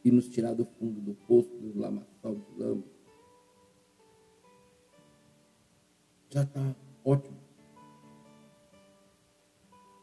e 0.05 0.11
nos 0.11 0.29
tirar 0.29 0.53
do 0.53 0.67
fundo 0.67 1.01
do 1.01 1.15
poço, 1.27 1.49
do 1.57 1.81
lamaçal 1.81 2.35
de 2.35 2.59
lama, 2.59 2.85
já 6.29 6.43
está 6.43 6.77
ótimo. 7.03 7.41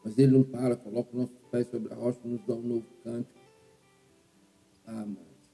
Mas 0.02 0.18
ele 0.18 0.32
não 0.32 0.42
para, 0.42 0.74
coloca 0.74 1.16
nossos 1.16 1.38
pés 1.52 1.68
sobre 1.68 1.92
a 1.92 1.96
rocha 1.96 2.18
e 2.24 2.28
nos 2.28 2.44
dá 2.44 2.54
um 2.54 2.62
novo 2.62 2.86
cântico. 3.04 3.38
Ah, 4.84 5.06
mas. 5.06 5.52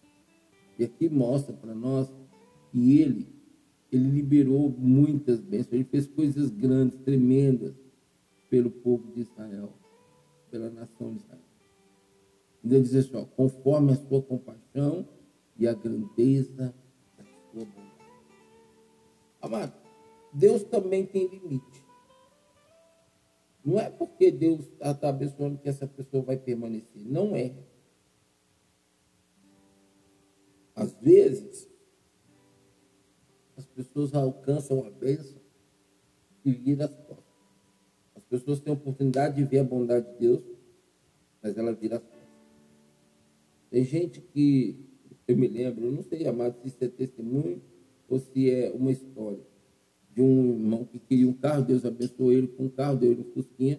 E 0.78 0.84
aqui 0.84 1.10
mostra 1.10 1.54
para 1.54 1.74
nós 1.74 2.10
que 2.70 2.98
ele, 2.98 3.35
ele 3.92 4.10
liberou 4.10 4.70
muitas 4.70 5.40
bênçãos, 5.40 5.72
ele 5.72 5.84
fez 5.84 6.06
coisas 6.06 6.50
grandes, 6.50 6.98
tremendas 7.00 7.74
pelo 8.50 8.70
povo 8.70 9.10
de 9.12 9.20
Israel, 9.20 9.72
pela 10.50 10.70
nação 10.70 11.12
de 11.12 11.18
Israel. 11.18 11.40
Ele 12.64 12.80
diz 12.80 12.94
assim, 12.94 13.16
ó, 13.16 13.24
conforme 13.24 13.92
a 13.92 13.96
sua 13.96 14.20
compaixão 14.22 15.06
e 15.56 15.68
a 15.68 15.72
grandeza 15.72 16.74
da 17.16 17.24
sua 17.24 17.64
bondade. 17.64 17.86
Amado, 19.40 19.72
Deus 20.32 20.64
também 20.64 21.06
tem 21.06 21.28
limite. 21.28 21.84
Não 23.64 23.80
é 23.80 23.90
porque 23.90 24.30
Deus 24.30 24.60
está 24.80 25.08
abençoando 25.08 25.58
que 25.58 25.68
essa 25.68 25.86
pessoa 25.86 26.22
vai 26.22 26.36
permanecer. 26.36 27.02
Não 27.04 27.34
é. 27.34 27.52
Às 30.74 30.92
vezes, 31.00 31.68
pessoas 33.76 34.14
alcançam 34.14 34.86
a 34.86 34.90
bênção 34.90 35.36
e 36.44 36.50
viram 36.50 36.86
as 36.86 36.94
costas. 36.94 37.24
As 38.14 38.24
pessoas 38.24 38.60
têm 38.60 38.72
a 38.72 38.76
oportunidade 38.76 39.36
de 39.36 39.44
ver 39.44 39.58
a 39.58 39.64
bondade 39.64 40.10
de 40.12 40.18
Deus, 40.18 40.42
mas 41.42 41.58
ela 41.58 41.74
vira 41.74 41.96
as 41.96 42.02
costas. 42.02 42.16
Tem 43.70 43.84
gente 43.84 44.20
que, 44.20 44.76
eu 45.28 45.36
me 45.36 45.46
lembro, 45.46 45.84
eu 45.84 45.92
não 45.92 46.02
sei, 46.02 46.26
amado, 46.26 46.56
se 46.62 46.68
isso 46.68 46.78
é 46.80 46.88
testemunho 46.88 47.60
ou 48.08 48.18
se 48.18 48.50
é 48.50 48.70
uma 48.72 48.90
história 48.90 49.44
de 50.14 50.22
um 50.22 50.52
irmão 50.52 50.84
que 50.84 50.98
queria 50.98 51.28
um 51.28 51.34
carro, 51.34 51.62
Deus 51.62 51.84
abençoou 51.84 52.32
ele 52.32 52.46
com 52.46 52.64
um 52.64 52.68
carro, 52.70 52.96
deu 52.96 53.12
ele 53.12 53.20
um 53.20 53.32
Fusquinha, 53.32 53.78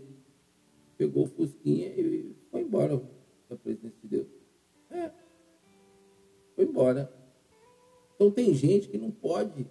pegou 0.96 1.24
o 1.24 1.28
Fusquinha 1.28 1.88
e 1.88 2.36
foi 2.52 2.62
embora 2.62 3.02
da 3.50 3.56
presença 3.56 3.96
de 4.04 4.08
Deus. 4.08 4.28
É, 4.92 5.10
foi 6.56 6.66
embora. 6.66 7.12
Então 8.14 8.30
tem 8.30 8.54
gente 8.54 8.88
que 8.88 8.98
não 9.00 9.10
pode 9.10 9.66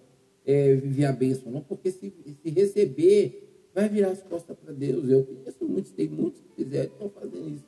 é, 0.47 0.75
viver 0.75 1.03
a 1.03 1.11
bênção, 1.11 1.51
não, 1.51 1.61
porque 1.61 1.91
se, 1.91 2.13
se 2.41 2.49
receber, 2.49 3.69
vai 3.75 3.89
virar 3.89 4.11
as 4.11 4.23
costas 4.23 4.57
para 4.57 4.71
Deus. 4.71 5.09
Eu 5.09 5.25
conheço 5.25 5.65
muitos, 5.65 5.91
tem 5.91 6.07
muitos 6.07 6.39
que 6.39 6.63
fizeram, 6.63 6.89
estão 6.93 7.09
fazendo 7.09 7.49
isso. 7.49 7.65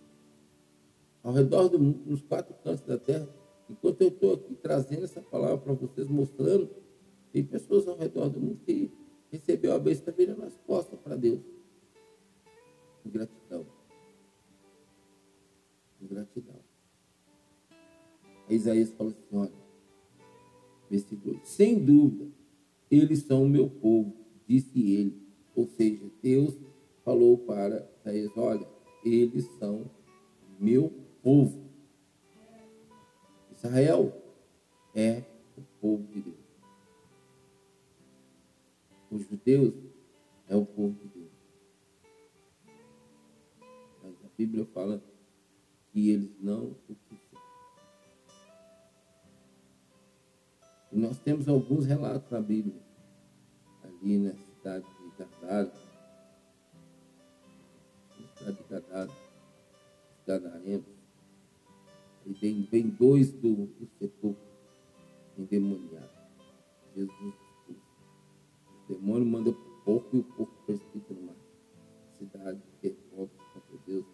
Ao 1.21 1.33
redor 1.33 1.67
do 1.67 1.77
mundo, 1.77 1.99
nos 2.05 2.21
quatro 2.21 2.55
cantos 2.63 2.85
da 2.85 2.97
terra, 2.97 3.27
enquanto 3.69 4.01
eu 4.01 4.07
estou 4.07 4.33
aqui 4.33 4.55
trazendo 4.55 5.03
essa 5.03 5.21
palavra 5.21 5.57
para 5.57 5.73
vocês, 5.73 6.07
mostrando 6.07 6.69
tem 7.33 7.43
pessoas 7.43 7.85
ao 7.85 7.97
redor 7.97 8.29
do 8.29 8.39
mundo 8.39 8.61
que 8.65 8.89
recebeu 9.29 9.73
a 9.73 9.77
bênção 9.77 9.99
está 9.99 10.11
virando 10.13 10.43
as 10.45 10.57
costas 10.65 10.97
para 11.01 11.17
Deus. 11.17 11.41
Ingratidão. 13.05 13.65
Ingratidão. 16.01 16.55
Aí 18.47 18.55
Isaías 18.55 18.89
fala 18.91 19.09
assim, 19.09 19.19
olha, 19.33 19.51
versículo 20.89 21.39
sem 21.43 21.77
dúvida, 21.77 22.38
eles 22.89 23.19
são 23.23 23.43
o 23.43 23.49
meu 23.49 23.69
povo, 23.69 24.15
disse 24.47 24.93
ele. 24.93 25.21
Ou 25.55 25.67
seja, 25.67 26.09
Deus 26.21 26.57
falou 27.03 27.37
para 27.37 27.87
Isaías, 28.01 28.31
olha, 28.35 28.67
eles 29.03 29.45
são 29.57 29.89
meu 30.59 30.91
povo. 31.21 31.69
Israel 33.51 34.13
é 34.95 35.23
o 35.57 35.61
povo 35.81 36.07
de 36.07 36.21
Deus. 36.21 36.35
Os 39.11 39.27
judeus 39.27 39.73
é 40.47 40.55
o 40.55 40.65
povo 40.65 40.93
de 40.93 41.07
Deus. 41.07 41.31
Mas 44.03 44.13
a 44.23 44.29
Bíblia 44.37 44.65
fala 44.73 45.03
que 45.91 46.09
eles 46.09 46.31
não 46.39 46.75
o. 46.87 47.28
E 50.91 50.97
nós 50.97 51.19
temos 51.19 51.47
alguns 51.47 51.85
relatos 51.85 52.29
na 52.31 52.41
Bíblia, 52.41 52.81
ali 53.83 54.17
na 54.17 54.33
cidade 54.33 54.85
de 54.85 55.17
Gadara, 55.17 55.71
cidade 58.37 58.57
de 58.57 58.63
Gadara, 58.69 59.11
Gadaremos, 60.25 60.87
E 62.25 62.33
vem, 62.33 62.61
vem 62.63 62.87
dois 62.87 63.31
do, 63.31 63.67
do 63.67 63.87
setor 63.99 64.35
endemoniado. 65.37 66.09
Jesus 66.95 67.35
O 68.89 68.93
demônio 68.93 69.25
manda 69.25 69.51
para 69.51 69.61
o 69.61 69.81
porco 69.83 70.17
e 70.17 70.19
o 70.19 70.23
porco 70.23 70.53
precipita 70.65 71.13
numa 71.13 71.35
cidade 72.17 72.61
que 72.81 72.87
é 72.87 72.95
pobre 73.15 73.37
contra 73.53 73.77
Deus. 73.85 74.05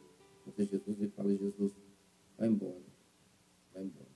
Contra 0.44 0.65
Jesus 0.65 1.01
e 1.01 1.08
fala, 1.08 1.36
Jesus, 1.36 1.74
vai 2.38 2.48
embora. 2.48 2.84
Vai 3.74 3.84
embora. 3.84 4.14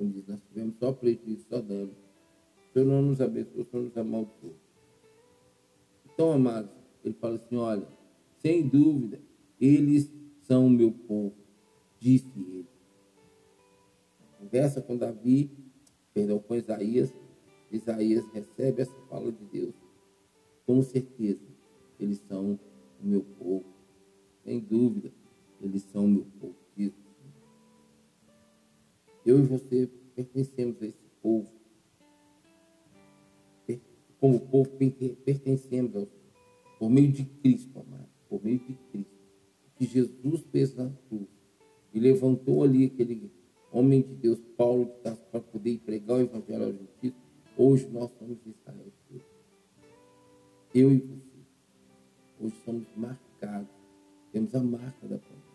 Como 0.00 0.12
diz, 0.12 0.26
nós 0.26 0.40
tivemos 0.48 0.76
só 0.78 0.92
prejuízo, 0.92 1.44
só 1.46 1.60
dano. 1.60 1.92
O 1.92 2.72
Senhor 2.72 2.86
não 2.86 3.02
nos 3.02 3.20
abençoou, 3.20 3.60
o 3.60 3.64
Senhor 3.66 3.82
nos 3.82 3.96
amaldiçoou. 3.98 4.54
Então, 6.06 6.32
amados, 6.32 6.70
ele 7.04 7.12
fala 7.20 7.34
assim, 7.34 7.56
olha, 7.56 7.86
sem 8.38 8.66
dúvida, 8.66 9.20
eles 9.60 10.10
são 10.44 10.68
o 10.68 10.70
meu 10.70 10.90
povo, 10.90 11.34
disse 11.98 12.32
ele. 12.34 12.66
Conversa 14.38 14.80
com 14.80 14.96
Davi, 14.96 15.50
perdão, 16.14 16.38
com 16.38 16.54
Isaías, 16.54 17.12
Isaías 17.70 18.24
recebe 18.32 18.80
essa 18.80 18.98
fala 19.10 19.30
de 19.30 19.44
Deus. 19.52 19.74
Com 20.64 20.80
certeza, 20.80 21.44
eles 21.98 22.24
são 22.26 22.58
o 23.02 23.06
meu 23.06 23.20
povo. 23.38 23.66
Sem 24.44 24.60
dúvida, 24.60 25.12
eles 25.60 25.82
são 25.82 26.06
o 26.06 26.08
meu 26.08 26.26
povo. 26.40 26.59
Eu 29.24 29.38
e 29.38 29.42
você 29.42 29.88
pertencemos 30.14 30.82
a 30.82 30.86
esse 30.86 31.04
povo. 31.22 31.48
Como 34.18 34.38
povo 34.38 34.70
pertencemos 35.24 35.96
ao 35.96 36.06
por 36.78 36.90
meio 36.90 37.12
de 37.12 37.24
Cristo, 37.24 37.78
amado, 37.78 38.08
por 38.28 38.42
meio 38.42 38.58
de 38.58 38.74
Cristo. 38.90 39.12
Que 39.76 39.86
Jesus 39.86 40.44
fez 40.50 40.74
na 40.74 40.90
cruz 41.08 41.28
e 41.92 42.00
levantou 42.00 42.62
ali 42.62 42.86
aquele 42.86 43.30
homem 43.72 44.02
de 44.02 44.14
Deus, 44.14 44.38
Paulo 44.56 44.86
de 44.86 44.92
Tarso, 45.02 45.22
para 45.30 45.40
poder 45.40 45.78
pregar 45.78 46.18
o 46.18 46.20
evangelho 46.20 46.64
aos 46.64 46.74
gentios 46.74 47.14
Hoje 47.62 47.86
nós 47.90 48.10
somos 48.18 48.38
Israel. 48.46 48.92
Eu 50.74 50.92
e 50.92 50.98
você. 50.98 51.40
Hoje 52.40 52.54
somos 52.64 52.86
marcados. 52.96 53.68
Temos 54.32 54.54
a 54.54 54.62
marca 54.62 55.06
da 55.06 55.18
promessa. 55.18 55.50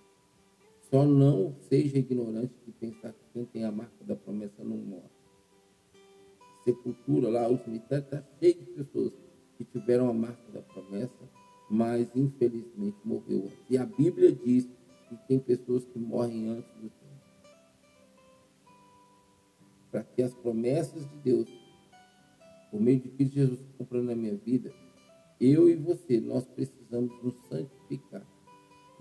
Só 0.92 1.04
não 1.04 1.56
seja 1.62 1.98
ignorante 1.98 2.54
de 2.64 2.72
pensar 2.74 3.12
que 3.12 3.25
quem 3.36 3.44
tem 3.44 3.66
a 3.66 3.72
marca 3.72 4.02
da 4.06 4.16
promessa 4.16 4.64
não 4.64 4.78
morre. 4.78 5.10
Sepultura 6.64 7.28
lá, 7.28 7.50
o 7.50 7.58
cemitério 7.58 8.06
está 8.06 8.24
cheio 8.40 8.54
de 8.54 8.66
pessoas 8.68 9.12
que 9.58 9.66
tiveram 9.66 10.10
a 10.10 10.14
marca 10.14 10.50
da 10.54 10.62
promessa, 10.62 11.30
mas 11.70 12.08
infelizmente 12.16 12.98
morreu 13.04 13.44
antes. 13.44 13.70
E 13.70 13.78
a 13.78 13.86
Bíblia 13.86 14.32
diz 14.32 14.70
que 15.10 15.18
tem 15.28 15.38
pessoas 15.38 15.84
que 15.84 16.00
morrem 16.00 16.48
antes 16.48 16.72
do 16.76 16.90
tempo. 16.90 17.06
Para 19.92 20.04
que 20.04 20.24
as 20.24 20.34
promessas 20.34 21.06
de 21.10 21.18
Deus 21.18 21.50
por 22.72 22.80
meio 22.80 23.02
de 23.02 23.10
Cristo 23.10 23.36
Jesus 23.36 23.60
comprando 23.78 24.06
na 24.06 24.16
minha 24.16 24.36
vida, 24.36 24.74
eu 25.42 25.70
e 25.70 25.76
você, 25.76 26.22
nós 26.22 26.46
precisamos 26.46 27.12
nos 27.22 27.36
santificar, 27.50 28.26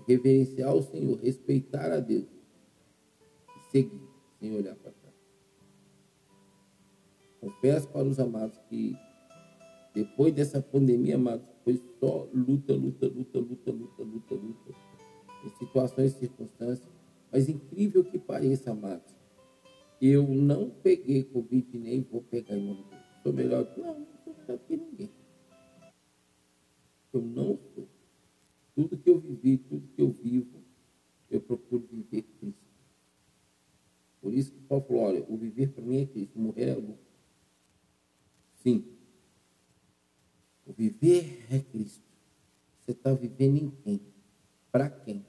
reverenciar 0.05 0.75
o 0.75 0.83
Senhor, 0.83 1.17
respeitar 1.19 1.91
a 1.91 1.99
Deus 1.99 2.27
e 3.57 3.71
seguir, 3.71 4.04
sem 4.39 4.55
olhar 4.55 4.75
para 4.75 4.91
trás. 4.91 5.15
Confesso 7.39 7.87
para 7.89 8.07
os 8.07 8.19
amados 8.19 8.57
que 8.69 8.95
depois 9.93 10.33
dessa 10.33 10.61
pandemia, 10.61 11.15
amados, 11.15 11.47
foi 11.63 11.81
só 11.99 12.27
luta, 12.33 12.73
luta, 12.73 13.07
luta, 13.07 13.39
luta, 13.39 13.71
luta, 13.71 14.03
luta, 14.03 14.35
luta, 14.35 14.75
em 15.45 15.49
situações 15.57 16.15
e 16.15 16.19
circunstâncias. 16.19 16.89
Mas 17.31 17.49
incrível 17.49 18.03
que 18.03 18.17
pareça, 18.17 18.71
amados, 18.71 19.15
eu 20.01 20.27
não 20.27 20.69
peguei 20.69 21.23
Covid 21.23 21.77
nem 21.77 22.01
vou 22.01 22.21
pegar 22.21 22.55
em 22.55 22.65
nome 22.65 22.85
sou 23.25 23.33
melhor. 23.33 23.67
Não, 23.75 23.99
não 23.99 24.07
sou 24.23 24.35
melhor 24.35 24.59
que 24.59 24.77
ninguém. 24.77 25.11
Eu 27.11 27.21
não 27.21 27.57
sou. 27.73 27.89
Tudo 28.75 28.97
que 28.97 29.09
eu 29.09 29.19
vivi, 29.19 29.57
tudo 29.57 29.87
que 29.87 30.01
eu 30.01 30.11
vivo, 30.11 30.61
eu 31.31 31.41
procuro 31.41 31.87
viver 31.91 32.21
Cristo. 32.21 32.61
Por 34.21 34.33
isso 34.33 34.51
que 34.51 34.59
Paulo 34.61 34.85
falou, 34.85 35.03
olha, 35.03 35.25
o 35.27 35.37
viver 35.37 35.71
para 35.71 35.83
mim 35.83 36.01
é 36.01 36.05
Cristo, 36.05 36.37
morrer 36.37 36.69
é 36.69 36.75
lucro. 36.75 37.05
Sim. 38.55 38.85
O 40.65 40.73
viver 40.73 41.45
é 41.49 41.59
Cristo. 41.59 42.03
Você 42.83 42.91
está 42.91 43.13
vivendo 43.13 43.57
em 43.57 43.69
quem? 43.69 44.01
Para 44.71 44.89
quem? 44.89 45.25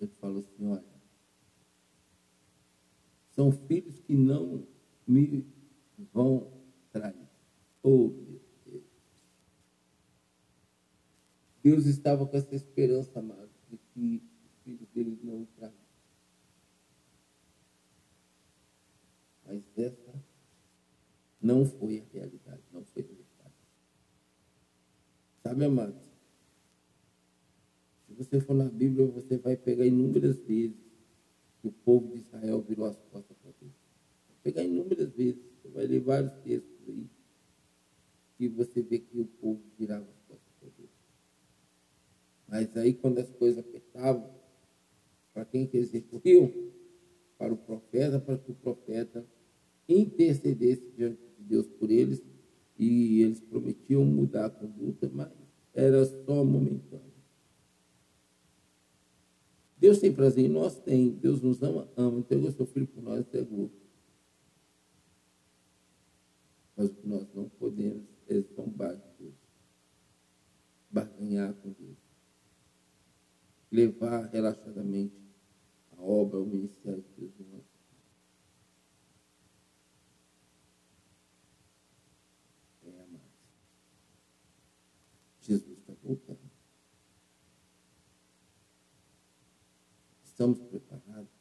Ele 0.00 0.12
falou 0.20 0.38
assim, 0.38 0.66
olha, 0.66 0.98
são 3.38 3.52
filhos 3.52 4.00
que 4.00 4.16
não 4.16 4.66
me 5.06 5.46
vão 6.12 6.50
trair. 6.90 7.14
Oh, 7.84 8.08
meu 8.08 8.42
Deus. 8.66 8.82
Deus 11.62 11.86
estava 12.08 12.26
com 12.26 12.36
essa 12.36 12.54
esperança, 12.54 13.18
amado, 13.18 13.50
de 13.68 13.76
que 13.92 14.22
os 14.46 14.62
filhos 14.64 14.88
dele 14.94 15.18
não 15.22 15.44
traem. 15.56 15.74
Mas 19.44 19.62
essa 19.76 20.14
não 21.40 21.66
foi 21.66 21.98
a 21.98 22.04
realidade, 22.12 22.62
não 22.72 22.82
foi 22.84 23.02
a 23.02 23.06
verdade. 23.06 23.54
Sabe, 25.42 25.64
amado? 25.64 25.96
Se 28.06 28.14
você 28.14 28.40
for 28.40 28.54
na 28.54 28.70
Bíblia, 28.70 29.06
você 29.06 29.36
vai 29.36 29.56
pegar 29.56 29.86
inúmeras 29.86 30.38
vezes 30.40 30.76
que 31.60 31.68
o 31.68 31.72
povo 31.72 32.08
de 32.14 32.20
Israel 32.20 32.62
virou 32.62 32.86
as 32.86 32.96
costas 33.12 33.36
para 33.36 33.52
Deus. 33.60 33.72
Vou 34.28 34.36
pegar 34.42 34.64
inúmeras 34.64 35.12
vezes, 35.12 35.42
você 35.60 35.68
vai 35.68 35.86
ler 35.86 36.00
vários 36.00 36.32
textos 36.42 36.88
aí, 36.88 37.06
que 38.38 38.48
você 38.48 38.80
vê 38.80 38.98
que 38.98 39.20
o 39.20 39.26
povo 39.26 39.62
virava 39.78 40.04
as 40.04 40.20
costas 40.26 40.52
para 40.58 40.68
Deus. 40.76 40.98
Mas 42.48 42.74
aí, 42.78 42.94
quando 42.94 43.18
as 43.18 43.30
coisas 43.30 43.58
apertavam, 43.58 44.30
para 45.34 45.44
quem 45.44 45.66
que 45.66 45.76
eles 45.76 45.90
recorriam? 45.90 46.50
Para 47.36 47.52
o 47.52 47.56
profeta, 47.56 48.18
para 48.18 48.38
que 48.38 48.50
o 48.50 48.54
profeta 48.54 49.24
intercedesse 49.86 50.82
diante 50.96 51.20
de 51.36 51.44
Deus 51.44 51.66
por 51.68 51.90
eles, 51.90 52.22
e 52.78 53.22
eles 53.22 53.40
prometiam 53.40 54.04
mudar 54.04 54.46
a 54.46 54.50
conduta, 54.50 55.10
mas 55.12 55.30
era 55.74 56.04
só 56.04 56.44
momentâneo. 56.44 57.04
Deus 59.76 59.98
tem 59.98 60.07
prazer 60.18 60.46
em 60.46 60.48
nós? 60.48 60.74
Tem. 60.80 61.10
Deus 61.10 61.40
nos 61.40 61.62
ama? 61.62 61.88
Ama. 61.96 62.18
Entregou 62.18 62.50
seu 62.50 62.66
filho 62.66 62.88
por 62.88 63.00
nós, 63.00 63.20
entregou. 63.20 63.70
Mas 66.76 66.90
o 66.90 66.94
que 66.94 67.06
nós 67.06 67.32
não 67.32 67.48
podemos 67.48 68.02
é 68.26 68.40
zombar 68.40 68.96
de 68.96 69.08
Deus. 69.16 69.34
Barganhar 70.90 71.54
com 71.54 71.70
Deus. 71.70 71.96
Levar 73.70 74.26
relaxadamente 74.30 75.14
a 75.96 76.02
obra, 76.02 76.40
o 76.40 76.46
ministério 76.46 77.00
de 77.00 77.20
Deus 77.20 77.32
em 77.38 77.44
nós. 77.52 77.64
É, 82.86 83.02
amados. 83.04 83.30
Jesus 85.42 85.78
está 85.78 85.92
voltando. 86.02 86.58
Estamos 90.38 90.60
preparados? 90.60 91.32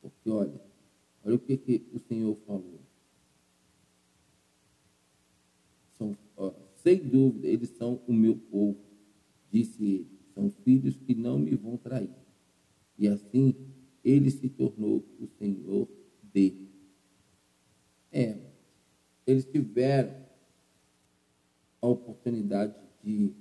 Porque, 0.00 0.30
olha, 0.30 0.58
olha 1.22 1.34
o 1.34 1.38
que, 1.38 1.58
que 1.58 1.86
o 1.92 1.98
Senhor 1.98 2.34
falou. 2.46 2.80
São, 5.98 6.16
ó, 6.38 6.54
sem 6.76 6.96
dúvida, 6.96 7.46
eles 7.46 7.68
são 7.68 8.00
o 8.06 8.14
meu 8.14 8.34
povo, 8.34 8.80
disse 9.52 9.84
ele. 9.84 10.08
São 10.32 10.50
filhos 10.64 10.96
que 10.96 11.14
não 11.14 11.38
me 11.38 11.54
vão 11.54 11.76
trair. 11.76 12.08
E 12.96 13.06
assim, 13.06 13.54
ele 14.02 14.30
se 14.30 14.48
tornou 14.48 15.04
o 15.20 15.26
Senhor 15.26 15.86
dele. 16.32 16.66
É, 18.10 18.38
eles 19.26 19.44
tiveram 19.44 20.16
a 21.82 21.88
oportunidade 21.88 22.74
de 23.04 23.34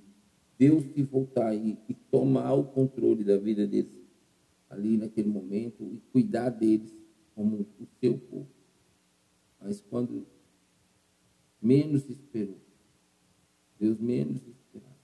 Deus 0.58 0.84
se 0.94 1.04
voltar 1.04 1.48
aí 1.48 1.78
e 1.88 1.94
tomar 1.94 2.54
o 2.54 2.66
controle 2.66 3.24
da 3.24 3.38
vida 3.38 3.66
deles 3.66 4.09
ali 4.70 4.98
naquele 4.98 5.28
momento 5.28 5.84
e 5.94 6.00
cuidar 6.12 6.50
deles 6.50 6.96
como 7.36 7.68
o 7.80 7.88
seu 8.00 8.18
povo. 8.18 8.50
Mas 9.60 9.82
quando 9.82 10.28
menos 11.62 12.10
esperou, 12.10 12.60
Deus 13.80 14.00
menos 14.00 14.46
esperava, 14.48 15.00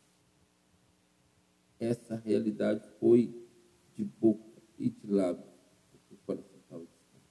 essa 1.79 2.15
realidade 2.15 2.87
foi 2.99 3.33
de 3.95 4.03
boca 4.03 4.61
e 4.77 4.89
de 4.89 5.07
lábios, 5.07 5.45
porque 5.91 6.13
o 6.13 6.17
coração 6.25 6.57
estava 6.57 6.85
distante. 6.85 7.25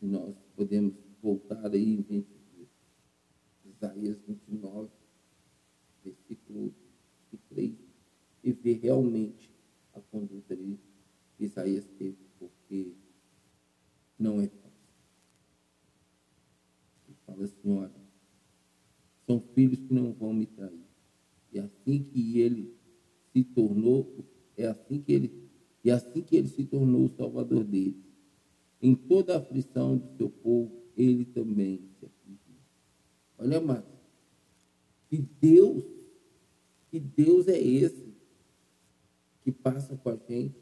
E 0.00 0.06
nós 0.06 0.36
podemos 0.54 0.94
voltar 1.20 1.74
aí 1.74 1.94
em 1.94 2.02
20 2.02 2.26
dias. 2.54 2.68
Isaías 3.64 4.18
29, 4.26 4.90
versículo 6.04 6.74
3. 7.48 7.74
e 8.44 8.52
ver 8.52 8.78
realmente 8.78 9.47
conduta 10.10 10.56
de 10.56 10.78
Isaías 11.38 11.86
teve, 11.98 12.18
porque 12.38 12.94
não 14.18 14.40
é 14.40 14.48
fácil. 14.48 14.68
Ele 17.06 17.16
fala 17.26 17.44
assim, 17.44 17.72
olha, 17.72 18.08
são 19.26 19.40
filhos 19.54 19.78
que 19.80 19.94
não 19.94 20.12
vão 20.12 20.32
me 20.32 20.46
trair. 20.46 20.84
E 21.52 21.58
assim 21.58 22.02
que 22.02 22.40
ele 22.40 22.74
se 23.32 23.42
tornou, 23.42 24.24
é 24.56 24.66
assim 24.66 25.00
que 25.00 25.12
ele, 25.12 25.50
e 25.84 25.90
assim 25.90 26.22
que 26.22 26.36
ele 26.36 26.48
se 26.48 26.64
tornou 26.64 27.04
o 27.04 27.16
salvador 27.16 27.64
deles. 27.64 28.08
Em 28.80 28.94
toda 28.94 29.34
a 29.34 29.38
aflição 29.38 29.96
do 29.96 30.16
seu 30.16 30.30
povo, 30.30 30.82
ele 30.96 31.24
também 31.24 31.88
se 31.98 32.06
afligiu. 32.06 32.56
Olha, 33.38 33.60
mais, 33.60 33.84
que 35.08 35.18
Deus, 35.18 35.84
que 36.90 36.98
Deus 36.98 37.48
é 37.48 37.58
esse 37.58 38.07
que 39.48 39.52
passa 39.52 39.96
com 39.96 40.10
a 40.10 40.16
gente 40.28 40.60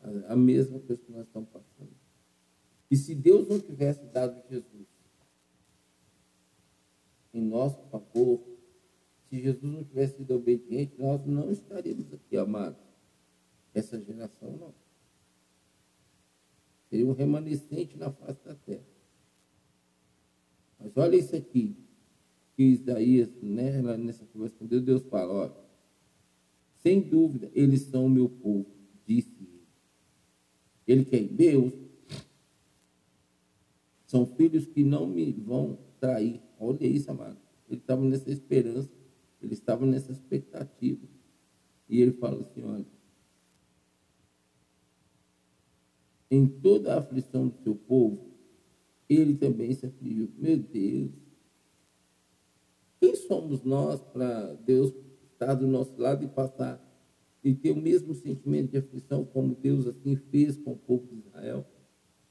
a, 0.00 0.32
a 0.32 0.36
mesma 0.36 0.80
coisa 0.80 1.00
que 1.00 1.12
nós 1.12 1.24
estamos 1.24 1.48
passando. 1.50 1.92
E 2.90 2.96
se 2.96 3.14
Deus 3.14 3.46
não 3.46 3.60
tivesse 3.60 4.04
dado 4.06 4.42
Jesus 4.50 4.88
em 7.32 7.40
nosso 7.40 7.80
favor, 7.90 8.40
se 9.28 9.40
Jesus 9.40 9.62
não 9.62 9.84
tivesse 9.84 10.16
sido 10.16 10.34
obediente, 10.34 10.96
nós 10.98 11.24
não 11.26 11.52
estaríamos 11.52 12.12
aqui, 12.12 12.36
amados. 12.36 12.80
Essa 13.72 14.02
geração 14.02 14.50
não. 14.56 14.74
Seria 16.90 17.06
um 17.06 17.12
remanescente 17.12 17.96
na 17.96 18.10
face 18.10 18.44
da 18.44 18.56
terra. 18.56 18.82
Mas 20.80 20.96
olha 20.96 21.14
isso 21.14 21.36
aqui, 21.36 21.76
que 22.56 22.64
Isaías, 22.64 23.30
né, 23.40 23.80
nessa 23.96 24.26
conversa 24.26 24.56
com 24.58 24.66
Deus, 24.66 24.82
Deus 24.82 25.02
fala, 25.04 25.32
olha, 25.32 25.67
sem 26.88 27.02
dúvida, 27.02 27.50
eles 27.52 27.82
são 27.82 28.06
o 28.06 28.10
meu 28.10 28.30
povo, 28.30 28.66
disse 29.04 29.30
ele. 29.38 29.66
Ele 30.86 31.04
quem? 31.04 31.26
Deus. 31.26 31.74
São 34.06 34.24
filhos 34.24 34.64
que 34.64 34.82
não 34.82 35.06
me 35.06 35.30
vão 35.32 35.78
trair. 36.00 36.40
Olha 36.58 36.86
isso, 36.86 37.10
amado. 37.10 37.36
Ele 37.68 37.78
estava 37.78 38.02
nessa 38.02 38.30
esperança, 38.30 38.88
ele 39.42 39.52
estava 39.52 39.84
nessa 39.84 40.12
expectativa. 40.12 41.06
E 41.90 42.00
ele 42.00 42.12
fala 42.12 42.40
assim, 42.40 42.64
olha, 42.64 42.86
em 46.30 46.46
toda 46.46 46.94
a 46.94 47.00
aflição 47.00 47.48
do 47.48 47.58
seu 47.62 47.74
povo, 47.74 48.30
ele 49.10 49.36
também 49.36 49.74
se 49.74 49.84
afligiu. 49.84 50.30
Meu 50.38 50.56
Deus, 50.56 51.10
quem 52.98 53.14
somos 53.14 53.62
nós 53.62 54.00
para 54.00 54.54
Deus 54.54 54.90
estar 55.38 55.54
do 55.54 55.68
nosso 55.68 55.94
lado 55.96 56.24
e 56.24 56.28
passar 56.28 56.84
e 57.44 57.54
ter 57.54 57.70
o 57.70 57.76
mesmo 57.76 58.12
sentimento 58.12 58.72
de 58.72 58.78
aflição 58.78 59.24
como 59.24 59.54
Deus 59.54 59.86
assim 59.86 60.16
fez 60.16 60.56
com 60.56 60.72
o 60.72 60.76
povo 60.76 61.06
de 61.06 61.18
Israel? 61.18 61.64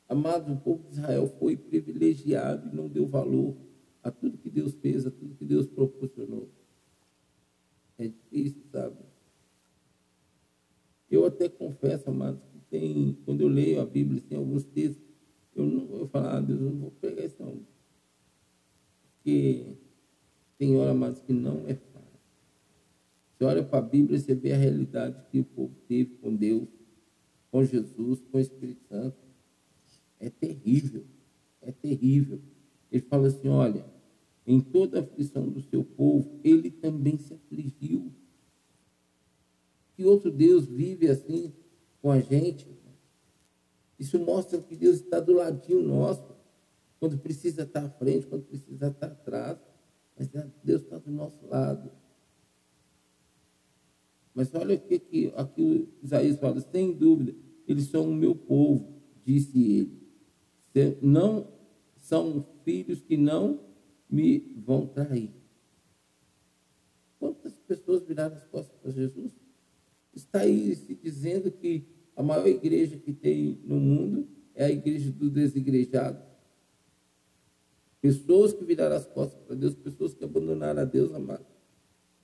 Amado, 0.10 0.52
o 0.52 0.58
povo 0.58 0.84
de 0.90 0.96
Israel 0.96 1.28
foi 1.40 1.56
privilegiado 1.56 2.70
e 2.70 2.76
não 2.76 2.90
deu 2.90 3.08
valor 3.08 3.56
a 4.04 4.12
tudo 4.12 4.38
que 4.38 4.50
Deus 4.50 4.74
fez, 4.76 5.08
a 5.08 5.12
tudo 5.12 5.36
que 5.36 5.46
Deus 5.46 5.68
proporcionou. 5.68 6.50
É 7.98 8.08
difícil, 8.08 8.64
sabe? 8.72 8.98
Eu 11.10 11.26
até 11.26 11.48
confesso, 11.48 12.10
amados, 12.10 12.42
que 12.52 12.60
tem, 12.70 13.18
quando 13.26 13.42
eu 13.42 13.48
leio 13.48 13.82
a 13.82 13.86
Bíblia, 13.86 14.22
tem 14.22 14.38
alguns 14.38 14.66
textos, 14.66 15.08
eu 15.56 15.66
não 15.66 15.88
vou 15.88 16.08
falar, 16.08 16.38
ah, 16.38 16.42
Deus, 16.42 16.60
eu 16.60 16.70
não 16.70 16.80
vou 16.80 16.92
pegar 16.92 17.26
isso 17.26 17.42
não. 17.42 17.62
Porque 19.14 19.78
tem 20.58 20.76
hora, 20.76 20.92
amados, 20.92 21.22
que 21.22 21.34
não 21.34 21.68
é. 21.68 21.78
Você 23.38 23.44
olha 23.44 23.64
para 23.64 23.78
a 23.78 23.82
Bíblia, 23.84 24.20
você 24.20 24.34
vê 24.34 24.52
a 24.52 24.58
realidade 24.58 25.16
que 25.30 25.40
o 25.40 25.44
povo 25.44 25.76
teve 25.88 26.16
com 26.16 26.36
Deus, 26.36 26.68
com 27.52 27.64
Jesus, 27.64 28.20
com 28.32 28.38
o 28.40 28.42
Espírito 28.42 28.82
Santo. 28.90 29.16
É 30.20 30.28
terrível, 30.28 31.06
é 31.62 31.72
terrível. 31.72 32.42
Ele 32.92 33.04
fala 33.04 33.28
assim, 33.28 33.48
olha, 33.48 33.86
em 34.46 34.60
toda 34.60 34.98
a 34.98 35.02
aflição 35.04 35.48
do 35.48 35.62
seu 35.62 35.84
povo, 35.84 36.40
ele 36.44 36.72
também 36.72 37.16
se 37.20 37.32
afligiu. 37.32 38.12
Que 39.96 40.04
outro 40.04 40.32
Deus 40.32 40.66
vive 40.66 41.08
assim 41.08 41.54
com 42.02 42.10
a 42.10 42.20
gente? 42.20 42.68
Isso 44.00 44.18
mostra 44.18 44.60
que 44.60 44.76
Deus 44.76 44.96
está 44.98 45.20
do 45.20 45.34
ladinho 45.34 45.84
nosso, 45.84 46.36
quando 47.00 47.20
precisa 47.20 47.62
estar 47.62 47.86
à 47.86 47.90
frente, 47.90 48.26
quando 48.26 48.46
precisa 48.46 48.88
estar 48.88 49.08
atrás. 49.08 49.60
Mas 50.18 50.28
Deus 50.64 50.82
está 50.82 50.98
do 50.98 51.12
nosso 51.12 51.46
lado. 51.46 51.92
Mas 54.38 54.54
olha 54.54 54.76
o 54.76 54.80
que, 54.80 55.00
que 55.00 55.34
aqui 55.36 55.90
Isaías 56.04 56.38
fala, 56.38 56.62
sem 56.62 56.94
dúvida, 56.94 57.34
eles 57.68 57.86
são 57.86 58.08
o 58.08 58.14
meu 58.14 58.36
povo, 58.36 59.02
disse 59.26 59.90
ele. 60.76 60.96
Não 61.02 61.48
são 61.96 62.46
filhos 62.64 63.02
que 63.02 63.18
não 63.18 63.60
me 64.08 64.54
vão 64.64 64.86
trair. 64.86 65.32
Quantas 67.18 67.54
pessoas 67.68 68.04
viraram 68.04 68.38
as 68.38 68.46
costas 68.46 68.78
para 68.80 68.92
Jesus? 68.92 69.32
Está 70.14 70.42
aí 70.42 70.76
se 70.76 70.94
dizendo 70.94 71.50
que 71.50 71.88
a 72.16 72.22
maior 72.22 72.46
igreja 72.46 72.96
que 72.96 73.14
tem 73.14 73.60
no 73.66 73.80
mundo 73.80 74.28
é 74.54 74.66
a 74.66 74.70
igreja 74.70 75.10
do 75.10 75.32
desigrejado. 75.32 76.24
Pessoas 78.00 78.54
que 78.54 78.64
viraram 78.64 78.98
as 78.98 79.08
costas 79.08 79.42
para 79.42 79.56
Deus, 79.56 79.74
pessoas 79.74 80.14
que 80.14 80.24
abandonaram 80.24 80.84
a 80.84 80.86
Deus, 80.86 81.12
amado. 81.12 81.44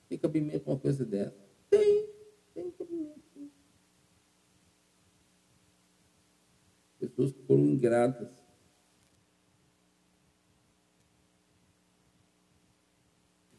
Tem 0.08 0.16
cabimento 0.16 0.70
uma 0.70 0.78
coisa 0.78 1.04
dessa? 1.04 1.42
Tem 1.68 2.04
cabimento. 2.70 3.24
Pessoas 7.14 7.32
foram 7.46 7.64
ingratas. 7.64 8.28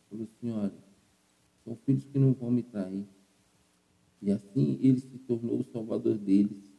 Falou 0.09 0.25
assim, 0.25 0.51
olha, 0.51 0.73
são 1.63 1.75
filhos 1.85 2.03
que 2.03 2.19
não 2.19 2.33
vão 2.33 2.51
me 2.51 2.63
trair. 2.63 3.05
E 4.21 4.29
assim 4.29 4.77
ele 4.81 4.99
se 4.99 5.17
tornou 5.19 5.59
o 5.59 5.63
salvador 5.63 6.17
deles. 6.17 6.69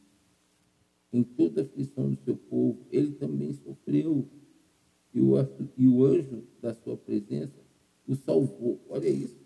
Em 1.11 1.23
toda 1.23 1.61
a 1.61 1.63
aflição 1.63 2.11
do 2.11 2.21
seu 2.23 2.37
povo, 2.37 2.85
ele 2.91 3.13
também 3.13 3.53
sofreu 3.53 4.27
e 5.13 5.19
o, 5.19 5.33
e 5.75 5.87
o 5.87 6.05
anjo 6.05 6.43
da 6.61 6.75
sua 6.75 6.95
presença 6.95 7.59
o 8.07 8.13
salvou. 8.13 8.79
Olha 8.87 9.09
isso. 9.09 9.41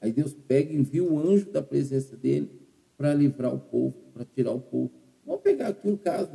Aí 0.00 0.12
Deus 0.12 0.34
pega 0.34 0.72
e 0.72 0.76
envia 0.76 1.04
o 1.04 1.16
anjo 1.16 1.52
da 1.52 1.62
presença 1.62 2.16
dele 2.16 2.50
para 2.96 3.14
livrar 3.14 3.54
o 3.54 3.60
povo, 3.60 3.96
para 4.12 4.24
tirar 4.24 4.52
o 4.52 4.60
povo. 4.60 5.05
Vamos 5.26 5.42
pegar 5.42 5.68
aqui 5.68 5.88
um 5.88 5.96
caso 5.96 6.30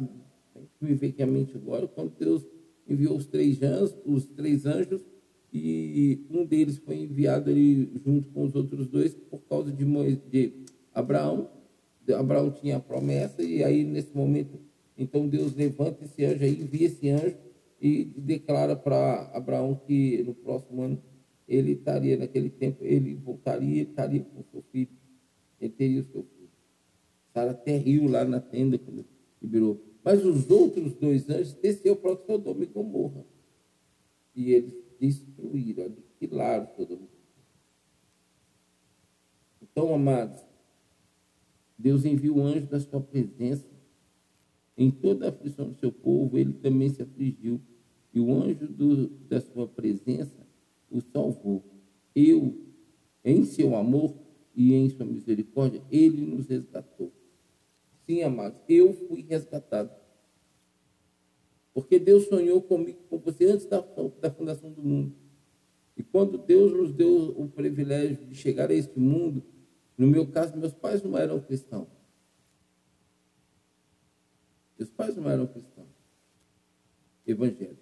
que 0.53 0.85
me 0.85 0.93
veio 0.95 1.13
aqui 1.13 1.23
à 1.23 1.27
mente 1.27 1.55
agora, 1.55 1.87
quando 1.87 2.11
Deus 2.19 2.45
enviou 2.87 3.15
os 3.15 3.25
três 3.25 3.63
anjos, 3.63 3.95
os 4.05 4.25
três 4.25 4.65
anjos, 4.65 5.01
e 5.53 6.25
um 6.29 6.45
deles 6.45 6.77
foi 6.77 6.97
enviado 6.97 7.49
ali 7.49 7.89
junto 8.03 8.29
com 8.29 8.43
os 8.43 8.55
outros 8.55 8.87
dois 8.87 9.13
por 9.13 9.39
causa 9.49 9.71
de, 9.71 9.85
Moisés, 9.85 10.19
de 10.29 10.53
Abraão. 10.93 11.49
Abraão 12.17 12.51
tinha 12.51 12.77
a 12.77 12.79
promessa, 12.79 13.41
e 13.41 13.63
aí 13.63 13.85
nesse 13.85 14.15
momento, 14.15 14.59
então 14.97 15.27
Deus 15.27 15.55
levanta 15.55 16.03
esse 16.03 16.25
anjo 16.25 16.43
aí, 16.43 16.61
envia 16.61 16.87
esse 16.87 17.09
anjo 17.09 17.37
e 17.81 18.05
declara 18.17 18.75
para 18.75 19.31
Abraão 19.33 19.79
que 19.87 20.21
no 20.23 20.33
próximo 20.33 20.81
ano 20.81 21.01
ele 21.47 21.73
estaria, 21.73 22.17
naquele 22.17 22.49
tempo, 22.49 22.83
ele 22.83 23.15
voltaria, 23.15 23.83
estaria 23.83 24.21
com 24.21 24.43
seu 24.51 24.61
filho, 24.71 24.89
ele 25.59 25.71
teria 25.71 26.01
o 26.01 26.03
seu 26.03 26.23
filho. 26.23 26.40
Sara 27.33 27.51
até 27.51 27.77
riu 27.77 28.07
lá 28.07 28.25
na 28.25 28.39
tenda 28.39 28.77
quando 28.77 29.05
liberou. 29.41 29.81
Mas 30.03 30.25
os 30.25 30.49
outros 30.49 30.93
dois 30.93 31.29
anjos 31.29 31.53
desceu 31.53 31.95
para 31.95 32.13
o 32.13 32.25
Sodoma 32.25 32.63
e 32.63 32.67
Gomorra. 32.67 33.25
E 34.35 34.51
eles 34.51 34.73
destruíram, 34.99 35.85
aniquilaram 35.85 36.67
Sodoma 36.75 37.07
Então, 39.61 39.93
amados, 39.93 40.41
Deus 41.77 42.05
enviou 42.05 42.37
o 42.37 42.41
anjo 42.41 42.67
da 42.67 42.79
sua 42.79 43.01
presença. 43.01 43.69
Em 44.77 44.89
toda 44.89 45.25
a 45.25 45.29
aflição 45.29 45.69
do 45.69 45.75
seu 45.75 45.91
povo, 45.91 46.37
ele 46.37 46.53
também 46.53 46.89
se 46.89 47.01
afligiu 47.01 47.61
e 48.13 48.19
o 48.19 48.33
anjo 48.33 48.67
do, 48.67 49.07
da 49.07 49.39
sua 49.39 49.67
presença 49.67 50.35
o 50.89 50.99
salvou. 51.01 51.63
Eu, 52.15 52.57
em 53.23 53.45
seu 53.45 53.75
amor 53.75 54.13
e 54.55 54.73
em 54.73 54.89
sua 54.89 55.05
misericórdia, 55.05 55.81
ele 55.89 56.21
nos 56.21 56.47
resgatou. 56.47 57.11
Sim, 58.11 58.23
amados, 58.23 58.59
eu 58.67 58.91
fui 58.91 59.21
resgatado. 59.21 59.89
Porque 61.73 61.97
Deus 61.97 62.25
sonhou 62.25 62.61
comigo, 62.61 62.99
com 63.09 63.17
você, 63.17 63.45
antes 63.45 63.65
da, 63.65 63.79
da 64.19 64.29
fundação 64.29 64.69
do 64.69 64.83
mundo. 64.83 65.15
E 65.95 66.03
quando 66.03 66.37
Deus 66.37 66.73
nos 66.73 66.91
deu 66.91 67.29
o 67.39 67.47
privilégio 67.47 68.17
de 68.25 68.35
chegar 68.35 68.69
a 68.69 68.73
este 68.73 68.99
mundo, 68.99 69.41
no 69.97 70.05
meu 70.07 70.29
caso, 70.29 70.57
meus 70.57 70.73
pais 70.73 71.01
não 71.01 71.17
eram 71.17 71.39
cristãos. 71.39 71.87
Meus 74.77 74.89
pais 74.89 75.15
não 75.15 75.29
eram 75.29 75.47
cristãos 75.47 75.87
evangélicos. 77.25 77.77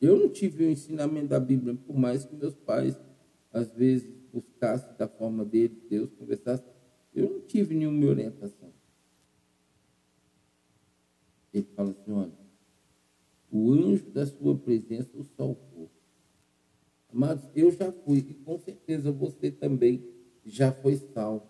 Eu 0.00 0.16
não 0.20 0.28
tive 0.28 0.66
o 0.66 0.70
ensinamento 0.70 1.26
da 1.26 1.40
Bíblia, 1.40 1.74
por 1.84 1.96
mais 1.96 2.24
que 2.24 2.36
meus 2.36 2.54
pais, 2.54 2.96
às 3.52 3.72
vezes, 3.72 4.08
buscasse 4.32 4.96
da 4.96 5.08
forma 5.08 5.44
dele, 5.44 5.82
Deus 5.90 6.12
conversasse. 6.12 6.62
Eu 7.12 7.28
não 7.28 7.40
tive 7.40 7.74
nenhuma 7.74 8.06
orientação. 8.06 8.73
Ele 11.54 11.66
fala 11.74 11.90
assim: 11.90 12.12
olha, 12.12 12.32
o 13.50 13.72
anjo 13.72 14.10
da 14.10 14.26
sua 14.26 14.58
presença 14.58 15.10
o 15.14 15.22
salvou. 15.22 15.88
Mas 17.12 17.40
eu 17.54 17.70
já 17.70 17.92
fui, 17.92 18.18
e 18.18 18.34
com 18.34 18.58
certeza 18.58 19.12
você 19.12 19.50
também 19.50 20.04
já 20.44 20.72
foi 20.72 20.96
salvo 20.96 21.46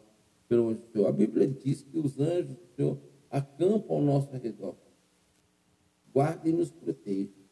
pelo 0.46 0.68
anjo 0.68 0.80
do 0.82 0.92
Senhor. 0.92 1.06
A 1.06 1.12
Bíblia 1.12 1.48
diz 1.48 1.82
que 1.82 1.98
os 1.98 2.20
anjos 2.20 2.54
do 2.54 2.66
Senhor 2.76 2.98
acampam 3.30 3.96
ao 3.96 4.02
nosso 4.02 4.30
redor. 4.36 4.76
Guardem 6.12 6.52
e 6.52 6.56
nos 6.56 6.70
protejam. 6.70 7.42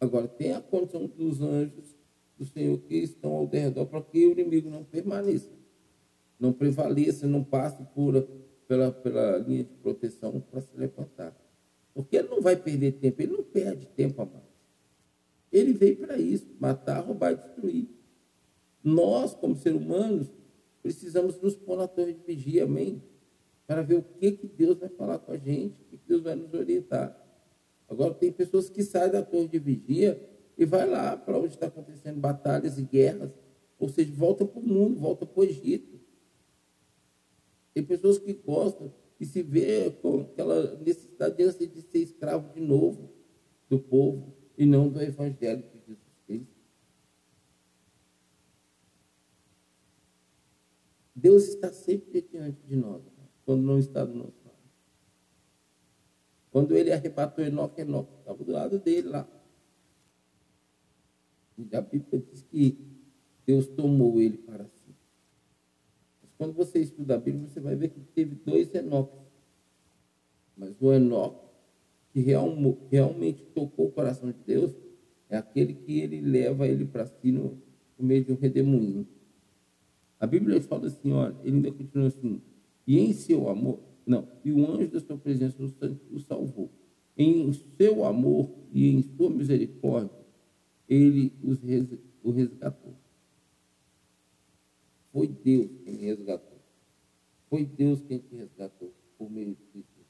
Agora, 0.00 0.28
tem 0.28 0.52
a 0.52 0.60
condição 0.60 1.06
dos 1.06 1.40
anjos 1.40 1.96
do 2.38 2.44
Senhor 2.44 2.78
que 2.78 2.96
estão 2.96 3.34
ao 3.34 3.46
redor 3.46 3.86
para 3.86 4.02
que 4.02 4.26
o 4.26 4.32
inimigo 4.32 4.70
não 4.70 4.84
permaneça, 4.84 5.50
não 6.38 6.52
prevaleça, 6.52 7.26
não 7.26 7.42
passe 7.42 7.82
por, 7.94 8.14
pela, 8.68 8.92
pela 8.92 9.38
linha 9.38 9.64
de 9.64 9.74
proteção 9.82 10.38
para 10.40 10.60
se 10.60 10.76
levantar. 10.76 11.34
Porque 11.94 12.16
ele 12.16 12.28
não 12.28 12.42
vai 12.42 12.54
perder 12.54 12.92
tempo, 12.92 13.22
ele 13.22 13.32
não 13.32 13.42
perde 13.42 13.86
tempo, 13.86 14.22
amado. 14.22 14.46
Ele 15.50 15.72
veio 15.72 15.96
para 15.96 16.18
isso, 16.18 16.46
matar, 16.60 17.00
roubar 17.00 17.32
e 17.32 17.36
destruir. 17.36 17.88
Nós, 18.84 19.34
como 19.34 19.56
seres 19.56 19.80
humanos, 19.80 20.28
precisamos 20.82 21.40
nos 21.40 21.56
pôr 21.56 21.78
na 21.78 21.88
torre 21.88 22.12
de 22.12 22.22
vigia, 22.22 22.64
amém? 22.64 23.02
Para 23.66 23.82
ver 23.82 23.96
o 23.96 24.02
que, 24.02 24.32
que 24.32 24.46
Deus 24.46 24.78
vai 24.78 24.90
falar 24.90 25.18
com 25.18 25.32
a 25.32 25.38
gente, 25.38 25.80
o 25.82 25.84
que 25.86 25.98
Deus 26.06 26.22
vai 26.22 26.34
nos 26.34 26.52
orientar. 26.52 27.16
Agora, 27.88 28.14
tem 28.14 28.30
pessoas 28.30 28.68
que 28.68 28.82
saem 28.82 29.10
da 29.10 29.22
torre 29.22 29.48
de 29.48 29.58
vigia 29.58 30.22
e 30.56 30.66
vai 30.66 30.88
lá 30.88 31.16
para 31.16 31.38
onde 31.38 31.54
está 31.54 31.66
acontecendo 31.66 32.20
batalhas 32.20 32.78
e 32.78 32.82
guerras, 32.82 33.32
ou 33.78 33.88
seja, 33.88 34.12
volta 34.14 34.44
para 34.44 34.60
o 34.60 34.62
mundo, 34.62 35.00
volta 35.00 35.24
para 35.24 35.40
o 35.40 35.44
Egito. 35.44 35.97
Tem 37.78 37.84
pessoas 37.84 38.18
que 38.18 38.32
gostam 38.32 38.92
e 39.20 39.24
se 39.24 39.40
vê 39.40 39.88
com 40.02 40.22
aquela 40.22 40.74
necessidade 40.80 41.36
de 41.68 41.80
ser 41.80 41.98
escravo 41.98 42.52
de 42.52 42.60
novo 42.60 43.08
do 43.70 43.78
povo 43.78 44.34
e 44.56 44.66
não 44.66 44.88
do 44.88 45.00
Evangelho 45.00 45.62
de 45.62 45.78
Jesus 45.86 46.18
Cristo. 46.26 46.56
Deus 51.14 51.46
está 51.46 51.72
sempre 51.72 52.20
diante 52.20 52.60
de 52.66 52.74
nós, 52.74 53.00
quando 53.44 53.62
não 53.62 53.78
está 53.78 54.04
do 54.04 54.14
nosso 54.14 54.40
lado. 54.44 54.58
Quando 56.50 56.76
ele 56.76 56.92
arrebatou 56.92 57.44
Enoque, 57.44 57.82
Enoque 57.82 58.12
estava 58.18 58.42
do 58.42 58.50
lado 58.50 58.80
dele 58.80 59.08
lá. 59.08 59.28
E 61.56 61.76
a 61.76 61.80
Bíblia 61.80 62.24
diz 62.28 62.42
que 62.42 62.76
Deus 63.46 63.68
tomou 63.68 64.20
ele 64.20 64.38
para 64.38 64.64
si. 64.64 64.77
Quando 66.38 66.54
você 66.54 66.78
estuda 66.78 67.16
a 67.16 67.18
Bíblia, 67.18 67.48
você 67.48 67.60
vai 67.60 67.74
ver 67.74 67.88
que 67.88 68.00
teve 68.00 68.36
dois 68.36 68.72
Enoques. 68.74 69.20
Mas 70.56 70.74
o 70.80 70.92
Enoque 70.92 71.48
que 72.12 72.20
real, 72.20 72.54
realmente 72.90 73.44
tocou 73.54 73.86
o 73.86 73.92
coração 73.92 74.30
de 74.30 74.38
Deus 74.46 74.74
é 75.28 75.36
aquele 75.36 75.74
que 75.74 76.00
ele 76.00 76.20
leva 76.20 76.66
ele 76.66 76.84
para 76.84 77.06
si 77.06 77.30
no, 77.30 77.58
no, 77.98 78.04
meio 78.04 78.24
de 78.24 78.32
um 78.32 78.36
redemoinho. 78.36 79.06
A 80.18 80.26
Bíblia 80.26 80.60
fala 80.62 80.86
assim, 80.86 81.12
olha, 81.12 81.36
ele 81.44 81.56
ainda 81.56 81.70
continua 81.70 82.08
assim, 82.08 82.40
e 82.86 82.98
em 82.98 83.12
seu 83.12 83.48
amor, 83.48 83.78
não, 84.06 84.26
e 84.44 84.50
o 84.50 84.66
anjo 84.70 84.88
da 84.88 85.00
sua 85.00 85.18
presença 85.18 85.56
o 85.62 86.18
salvou. 86.18 86.70
Em 87.16 87.52
seu 87.52 88.04
amor 88.04 88.50
e 88.72 88.88
em 88.88 89.02
sua 89.02 89.28
misericórdia, 89.28 90.10
ele 90.88 91.32
os 91.42 91.58
o 92.22 92.30
resgatou. 92.30 92.94
Foi 95.18 95.26
Deus 95.26 95.68
quem 95.82 95.94
me 95.94 96.04
resgatou. 96.04 96.60
Foi 97.50 97.64
Deus 97.64 98.00
quem 98.02 98.20
te 98.20 98.36
resgatou 98.36 98.94
por 99.18 99.28
meio 99.28 99.56
de 99.56 99.64
Cristo. 99.64 100.06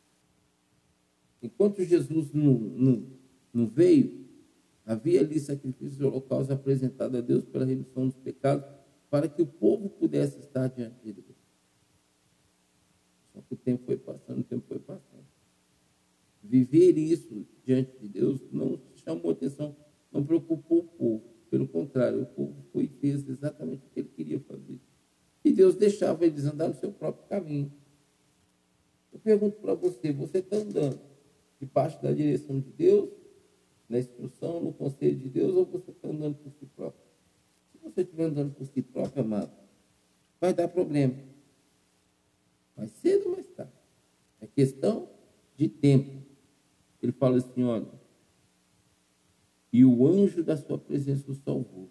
Enquanto 1.42 1.82
Jesus 1.82 2.30
não, 2.30 2.52
não, 2.52 3.06
não 3.50 3.66
veio, 3.66 4.26
havia 4.84 5.20
ali 5.20 5.40
sacrifícios 5.40 5.96
de 5.96 6.04
holocausto 6.04 6.52
apresentado 6.52 7.16
a 7.16 7.22
Deus 7.22 7.46
pela 7.46 7.64
remissão 7.64 8.06
dos 8.08 8.18
pecados, 8.18 8.68
para 9.08 9.26
que 9.30 9.40
o 9.40 9.46
povo 9.46 9.88
pudesse 9.88 10.40
estar 10.40 10.68
diante 10.68 11.02
de 11.02 11.14
Deus. 11.14 11.38
Só 13.32 13.40
que 13.40 13.54
o 13.54 13.56
tempo 13.56 13.86
foi 13.86 13.96
passando, 13.96 14.40
o 14.40 14.44
tempo 14.44 14.66
foi 14.68 14.78
passando. 14.78 15.24
Viver 16.42 16.98
isso 16.98 17.46
diante 17.64 17.98
de 17.98 18.08
Deus 18.08 18.42
não 18.52 18.78
chamou 18.94 19.30
atenção, 19.30 19.74
não 20.12 20.22
preocupou 20.22 20.80
o 20.80 20.84
povo. 20.84 21.24
Pelo 21.48 21.66
contrário, 21.66 22.20
o 22.20 22.26
povo 22.26 22.62
foi 22.74 22.88
fez 23.00 23.26
exatamente 23.26 23.86
o 23.86 23.88
que 23.88 24.00
ele 24.00 24.10
queria 24.10 24.40
fazer. 24.40 24.78
E 25.44 25.52
Deus 25.52 25.74
deixava 25.76 26.26
eles 26.26 26.44
andar 26.44 26.68
no 26.68 26.74
seu 26.74 26.92
próprio 26.92 27.26
caminho. 27.28 27.72
Eu 29.12 29.18
pergunto 29.18 29.58
para 29.60 29.74
você, 29.74 30.12
você 30.12 30.38
está 30.38 30.56
andando 30.56 31.00
debaixo 31.60 32.00
da 32.02 32.12
direção 32.12 32.60
de 32.60 32.70
Deus, 32.70 33.10
na 33.88 33.98
instrução, 33.98 34.60
no 34.60 34.72
conselho 34.72 35.16
de 35.16 35.28
Deus, 35.28 35.54
ou 35.54 35.64
você 35.64 35.90
está 35.90 36.08
andando 36.08 36.36
por 36.36 36.52
si 36.52 36.66
próprio? 36.66 37.02
Se 37.72 37.78
você 37.78 38.02
estiver 38.02 38.24
andando 38.24 38.54
por 38.54 38.66
si 38.66 38.82
próprio, 38.82 39.22
amado, 39.22 39.50
vai 40.40 40.52
dar 40.52 40.68
problema. 40.68 41.14
Mais 42.76 42.90
cedo 42.90 43.26
ou 43.28 43.32
mais 43.32 43.46
tarde. 43.48 43.72
É 44.40 44.46
questão 44.46 45.08
de 45.56 45.68
tempo. 45.68 46.22
Ele 47.02 47.12
fala 47.12 47.38
assim, 47.38 47.64
olha, 47.64 47.88
e 49.72 49.84
o 49.84 50.06
anjo 50.06 50.42
da 50.42 50.56
sua 50.56 50.78
presença 50.78 51.30
o 51.30 51.34
salvou. 51.34 51.88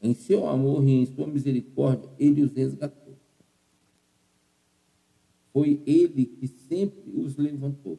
Em 0.00 0.14
seu 0.14 0.46
amor 0.46 0.86
e 0.86 0.92
em 0.92 1.06
sua 1.06 1.26
misericórdia, 1.26 2.08
ele 2.18 2.42
os 2.42 2.52
resgatou. 2.52 3.16
Foi 5.52 5.82
ele 5.86 6.24
que 6.24 6.46
sempre 6.46 7.10
os 7.18 7.36
levantou. 7.36 7.98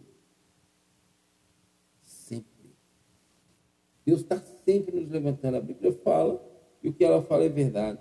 Sempre. 2.01 2.71
Deus 4.05 4.21
está 4.21 4.39
sempre 4.39 4.99
nos 4.99 5.09
levantando. 5.09 5.57
A 5.57 5.61
Bíblia 5.61 5.91
fala, 5.91 6.41
e 6.81 6.89
o 6.89 6.93
que 6.93 7.03
ela 7.03 7.21
fala 7.21 7.43
é 7.43 7.49
verdade. 7.49 7.99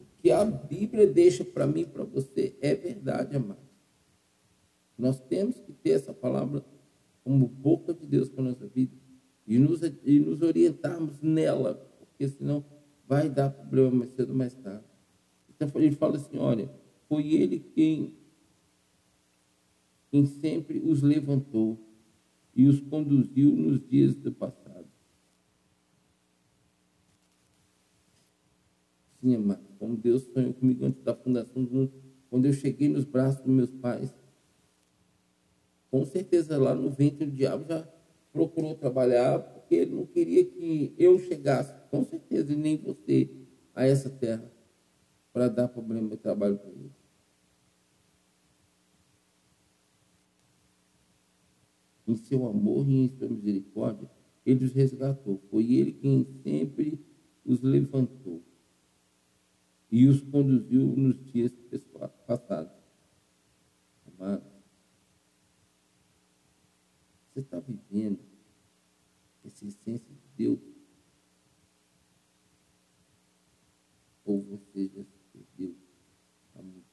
O 0.00 0.04
que 0.22 0.30
a 0.30 0.44
Bíblia 0.44 1.06
deixa 1.06 1.44
para 1.44 1.66
mim 1.66 1.82
e 1.82 1.86
para 1.86 2.04
você 2.04 2.56
é 2.60 2.74
verdade, 2.74 3.36
amado. 3.36 3.60
Nós 4.96 5.20
temos 5.20 5.58
que 5.60 5.72
ter 5.72 5.90
essa 5.90 6.12
palavra 6.12 6.64
como 7.22 7.46
boca 7.46 7.92
de 7.92 8.06
Deus 8.06 8.28
para 8.28 8.40
a 8.40 8.48
nossa 8.48 8.66
vida 8.66 8.96
e 9.46 9.58
nos, 9.58 9.80
e 10.04 10.20
nos 10.20 10.42
orientarmos 10.42 11.20
nela, 11.20 11.89
porque 12.20 12.28
senão 12.28 12.62
vai 13.08 13.30
dar 13.30 13.48
problema 13.48 13.90
mais 13.90 14.10
cedo 14.10 14.30
ou 14.30 14.36
mais 14.36 14.54
tarde. 14.54 14.84
Então 15.48 15.70
ele 15.80 15.96
fala 15.96 16.16
assim: 16.16 16.36
olha, 16.36 16.70
foi 17.08 17.32
ele 17.32 17.60
quem, 17.60 18.14
quem 20.10 20.26
sempre 20.26 20.80
os 20.80 21.00
levantou 21.00 21.80
e 22.54 22.66
os 22.66 22.78
conduziu 22.78 23.56
nos 23.56 23.80
dias 23.88 24.14
do 24.16 24.30
passado. 24.30 24.86
Sim, 29.18 29.36
amado, 29.36 29.64
como 29.78 29.96
Deus 29.96 30.24
sonhou 30.24 30.52
comigo 30.52 30.84
antes 30.84 31.02
da 31.02 31.14
fundação 31.14 31.64
do 31.64 31.70
mundo, 31.70 31.92
quando 32.28 32.44
eu 32.44 32.52
cheguei 32.52 32.88
nos 32.90 33.04
braços 33.04 33.42
dos 33.42 33.54
meus 33.54 33.70
pais, 33.70 34.14
com 35.90 36.04
certeza 36.04 36.58
lá 36.58 36.74
no 36.74 36.90
ventre 36.90 37.24
o 37.24 37.30
diabo 37.30 37.64
já 37.66 37.86
procurou 38.32 38.74
trabalhar, 38.74 39.38
porque 39.38 39.74
ele 39.74 39.94
não 39.94 40.06
queria 40.06 40.44
que 40.44 40.94
eu 40.98 41.18
chegasse, 41.18 41.74
com 41.90 42.04
certeza, 42.04 42.52
e 42.52 42.56
nem 42.56 42.76
você, 42.76 43.30
a 43.74 43.86
essa 43.86 44.10
terra, 44.10 44.50
para 45.32 45.48
dar 45.48 45.68
problema 45.68 46.08
de 46.08 46.16
trabalho 46.16 46.58
para 46.58 46.70
ele. 46.70 46.90
em 52.10 52.16
seu 52.16 52.46
amor 52.46 52.88
e 52.88 53.04
em 53.04 53.08
sua 53.08 53.28
misericórdia, 53.28 54.10
ele 54.44 54.64
os 54.64 54.72
resgatou. 54.72 55.40
Foi 55.50 55.72
ele 55.72 55.92
quem 55.92 56.26
sempre 56.42 56.98
os 57.44 57.60
levantou 57.62 58.42
e 59.90 60.06
os 60.06 60.20
conduziu 60.20 60.86
nos 60.96 61.24
dias 61.32 61.52
passados. 62.26 62.72
Amado, 64.06 64.49
você 67.40 67.56
está 67.56 67.60
vivendo 67.60 68.20
essa 69.44 69.64
essência 69.64 70.14
de 70.14 70.28
Deus? 70.36 70.60
Ou 74.24 74.42
você 74.42 74.88
já 74.88 75.02
se 75.02 75.18
perdeu 75.32 75.74
há 76.54 76.62
muito 76.62 76.90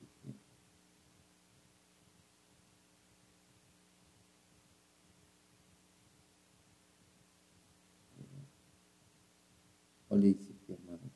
Olha 10.10 10.28
isso 10.30 10.52
aqui, 10.52 10.74
amados. 10.74 11.12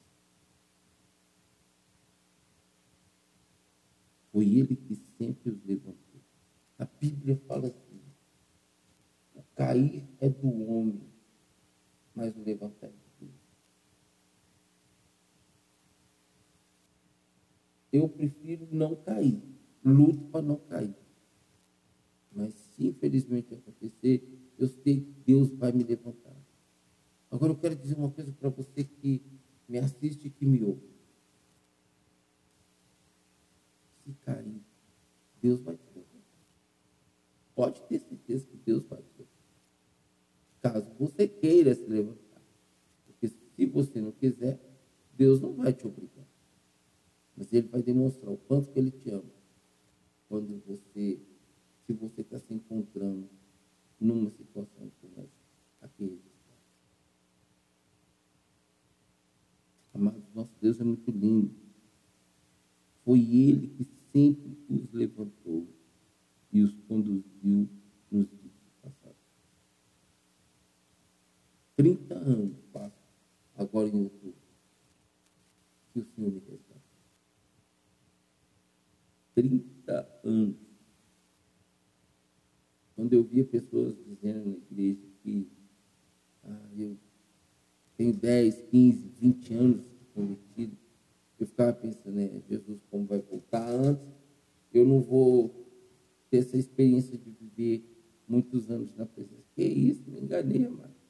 Foi 4.33 4.45
ele 4.45 4.75
que 4.75 4.95
sempre 5.17 5.49
os 5.49 5.63
levantou. 5.63 6.21
A 6.77 6.85
Bíblia 6.85 7.37
fala 7.47 7.69
assim: 7.69 7.90
cair 9.61 10.03
é 10.19 10.27
do 10.27 10.47
homem, 10.47 10.99
mas 12.15 12.35
o 12.35 12.43
levantar 12.43 12.87
é 12.87 12.89
de 12.89 13.25
Deus. 13.27 13.39
Eu 17.93 18.09
prefiro 18.09 18.67
não 18.71 18.95
cair, 18.95 19.39
luto 19.85 20.25
para 20.29 20.41
não 20.41 20.55
cair. 20.55 20.95
Mas 22.31 22.55
se 22.55 22.87
infelizmente 22.87 23.53
acontecer, 23.53 24.27
eu 24.57 24.67
sei 24.67 25.01
que 25.01 25.11
Deus 25.27 25.51
vai 25.51 25.71
me 25.71 25.83
levantar. 25.83 26.35
Agora 27.29 27.51
eu 27.51 27.57
quero 27.57 27.75
dizer 27.75 27.95
uma 27.95 28.09
coisa 28.09 28.31
para 28.31 28.49
você 28.49 28.83
que 28.83 29.21
me 29.69 29.77
assiste 29.77 30.27
e 30.27 30.31
que 30.31 30.45
me 30.45 30.63
ouve. 30.63 30.89
Se 34.03 34.13
cair, 34.25 34.59
Deus 35.39 35.61
vai 35.61 35.75
te 35.77 35.85
levantar. 35.93 36.11
Pode 37.53 37.81
ter 37.83 37.99
certeza 37.99 38.47
que 38.47 38.57
Deus 38.57 38.83
vai 38.85 38.99
te 39.03 39.11
levantar. 39.19 39.30
Caso 40.61 40.87
você 40.99 41.27
queira 41.27 41.73
se 41.73 41.85
levantar. 41.87 42.41
Porque 43.05 43.27
se 43.27 43.65
você 43.65 43.99
não 44.01 44.11
quiser, 44.11 44.59
Deus 45.17 45.41
não 45.41 45.53
vai 45.53 45.73
te 45.73 45.85
obrigar. 45.85 46.27
Mas 47.35 47.51
Ele 47.51 47.67
vai 47.67 47.81
demonstrar 47.81 48.31
o 48.31 48.37
quanto 48.37 48.69
que 48.69 48.79
Ele 48.79 48.91
te 48.91 49.09
ama. 49.09 49.23
Quando 50.29 50.61
você, 50.65 51.19
se 51.85 51.93
você 51.93 52.21
está 52.21 52.39
se 52.39 52.53
encontrando 52.53 53.27
numa 53.99 54.31
situação 54.31 54.91
como 55.01 55.13
essa, 55.17 55.41
aqui 55.81 56.19
Amados, 59.93 60.23
nosso 60.33 60.53
Deus 60.61 60.79
é 60.79 60.83
muito 60.83 61.11
lindo. 61.11 61.51
Foi 63.03 63.19
Ele 63.19 63.67
que 63.67 63.87
sempre 64.11 64.57
os 64.69 64.91
levantou 64.93 65.67
e 66.51 66.61
os 66.61 66.73
conduziu 66.87 67.69
nos 68.09 68.27
dias 68.29 68.53
passados. 68.81 69.17
30 71.81 72.13
anos 72.13 72.53
passam 72.71 72.93
agora 73.57 73.87
em 73.87 74.03
outubro 74.03 74.35
que 75.91 75.99
o 75.99 76.05
Senhor 76.05 76.31
me 76.31 76.39
resgatou. 76.39 76.75
30 79.33 80.19
anos. 80.23 80.55
Quando 82.95 83.13
eu 83.13 83.23
via 83.23 83.43
pessoas 83.43 83.95
dizendo 84.05 84.45
na 84.45 84.57
igreja 84.57 85.01
que 85.23 85.47
ah, 86.43 86.69
eu 86.77 86.95
tenho 87.97 88.13
10, 88.13 88.61
15, 88.69 89.07
20 89.19 89.53
anos 89.55 89.85
convertido, 90.13 90.77
eu 91.39 91.47
ficava 91.47 91.73
pensando, 91.73 92.13
né, 92.13 92.43
Jesus, 92.47 92.79
como 92.91 93.05
vai 93.05 93.21
voltar 93.21 93.67
antes, 93.67 94.05
eu 94.71 94.85
não 94.85 95.01
vou 95.01 95.49
ter 96.29 96.37
essa 96.37 96.59
experiência 96.59 97.17
de 97.17 97.31
viver 97.31 97.83
muitos 98.27 98.69
anos 98.69 98.95
na 98.95 99.07
presença. 99.07 99.41
Que 99.55 99.63
isso, 99.63 100.03
me 100.07 100.21
enganei, 100.21 100.67
mano. 100.67 101.00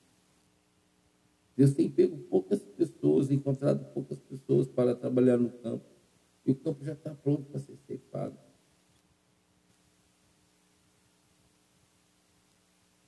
Deus 1.61 1.75
tem 1.75 1.87
pego 1.87 2.17
poucas 2.17 2.59
pessoas, 2.59 3.29
encontrado 3.29 3.85
poucas 3.93 4.19
pessoas 4.19 4.67
para 4.67 4.95
trabalhar 4.95 5.37
no 5.37 5.51
campo. 5.51 5.85
E 6.43 6.49
o 6.49 6.55
campo 6.55 6.83
já 6.83 6.93
está 6.93 7.13
pronto 7.13 7.43
para 7.43 7.59
ser 7.59 7.77
ceifado. 7.85 8.35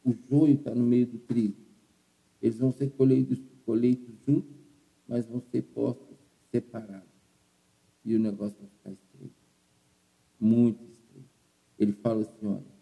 O 0.05 0.13
joio 0.13 0.53
está 0.53 0.75
no 0.75 0.85
meio 0.85 1.07
do 1.07 1.17
trigo. 1.17 1.57
Eles 2.39 2.59
vão 2.59 2.71
ser 2.71 2.91
colhidos, 2.91 3.39
colhidos 3.65 4.19
juntos, 4.23 4.55
mas 5.07 5.25
vão 5.25 5.41
ser 5.41 5.63
postos 5.63 6.15
separados. 6.51 7.09
E 8.05 8.15
o 8.15 8.19
negócio 8.19 8.55
vai 8.59 8.69
ficar 8.69 8.91
estreito. 8.91 9.43
Muito 10.39 10.83
estreito. 10.83 11.29
Ele 11.79 11.93
fala 11.93 12.21
assim, 12.21 12.45
olha. 12.45 12.73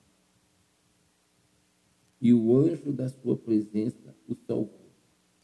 E 2.19 2.33
o 2.33 2.57
anjo 2.57 2.91
da 2.91 3.07
sua 3.07 3.37
presença 3.37 4.13
o 4.27 4.35
salvou, 4.35 4.80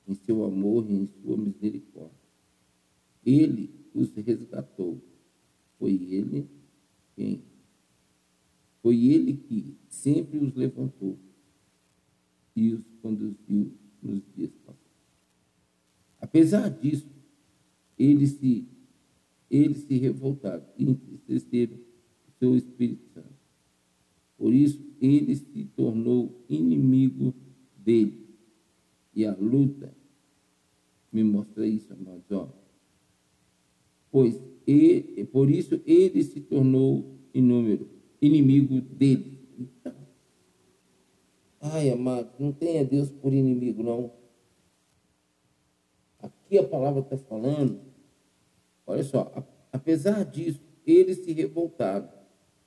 em 0.07 0.13
seu 0.13 0.43
amor 0.45 0.89
e 0.89 0.93
em 0.93 1.07
sua 1.21 1.37
misericórdia. 1.37 2.15
Ele 3.25 3.69
os 3.93 4.13
resgatou. 4.13 5.01
Foi 5.77 5.91
ele 5.91 6.47
quem? 7.15 7.41
Foi 8.81 9.05
ele 9.05 9.33
que 9.33 9.75
sempre 9.89 10.37
os 10.37 10.53
levantou 10.55 11.17
e 12.55 12.73
os 12.73 12.83
conduziu 13.01 13.73
nos 14.01 14.21
dias 14.35 14.51
passados. 14.65 14.81
Apesar 16.19 16.69
disso, 16.69 17.07
eles 17.97 18.31
se, 18.31 18.67
eles 19.49 19.79
se 19.79 19.97
revoltaram 19.97 20.65
e 20.77 20.89
entristeceram 20.89 21.75
o 21.75 22.31
seu 22.39 22.55
Espírito 22.55 23.03
Santo. 23.13 23.35
Por 24.37 24.53
isso, 24.53 24.79
ele 25.01 25.35
se 25.35 25.65
tornou 25.75 26.45
inimigo 26.47 27.33
dele. 27.75 28.26
E 29.17 29.25
a 29.25 29.33
luta 29.33 29.91
me 31.11 31.23
mostra 31.23 31.65
isso, 31.65 31.91
amados. 31.91 32.31
Ó, 32.31 32.49
pois 34.11 34.39
ele, 34.67 35.25
por 35.25 35.49
isso 35.49 35.81
ele 35.87 36.23
se 36.23 36.39
tornou 36.39 37.17
inúmero, 37.33 37.89
inimigo 38.21 38.79
dele. 38.79 39.39
Então, 39.57 39.95
ai, 41.59 41.89
amado, 41.89 42.29
não 42.37 42.51
tenha 42.51 42.85
Deus 42.85 43.09
por 43.09 43.33
inimigo, 43.33 43.81
não. 43.81 44.13
Aqui 46.19 46.59
a 46.59 46.63
palavra 46.63 47.01
está 47.01 47.17
falando, 47.17 47.81
olha 48.85 49.03
só, 49.03 49.33
apesar 49.73 50.25
disso, 50.25 50.61
eles 50.85 51.25
se 51.25 51.31
revoltaram. 51.31 52.07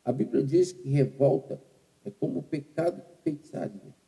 A 0.04 0.10
Bíblia 0.10 0.42
diz 0.42 0.72
que 0.72 0.88
revolta 0.88 1.62
é 2.04 2.10
como 2.10 2.40
o 2.40 2.42
pecado 2.42 2.96
de 2.96 3.22
feitiçaria. 3.22 3.99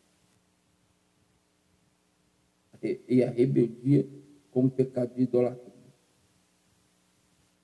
E 3.09 3.23
a 3.23 3.31
rebeldia 3.31 4.09
como 4.51 4.71
pecado 4.71 5.15
de 5.15 5.23
idolatria. 5.23 5.73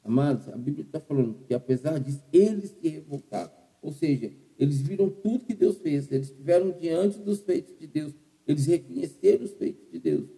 Amados, 0.02 0.48
a 0.48 0.57
Bíblia 0.57 0.85
está 0.85 1.00
falando 1.00 1.44
que 1.46 1.52
apesar 1.52 1.98
disso, 1.98 2.22
eles 2.33 2.70
se 2.70 2.88
revoltaram. 2.88 3.52
Ou 3.83 3.92
seja, 3.92 4.33
eles 4.59 4.81
viram 4.81 5.11
tudo 5.11 5.44
que 5.44 5.54
Deus 5.54 5.78
fez, 5.78 6.11
eles 6.11 6.31
estiveram 6.31 6.70
diante 6.70 7.18
dos 7.18 7.40
feitos 7.40 7.78
de 7.78 7.87
Deus, 7.87 8.14
eles 8.46 8.66
reconheceram 8.66 9.44
os 9.44 9.52
feitos 9.52 9.88
de 9.90 9.98
Deus, 9.98 10.28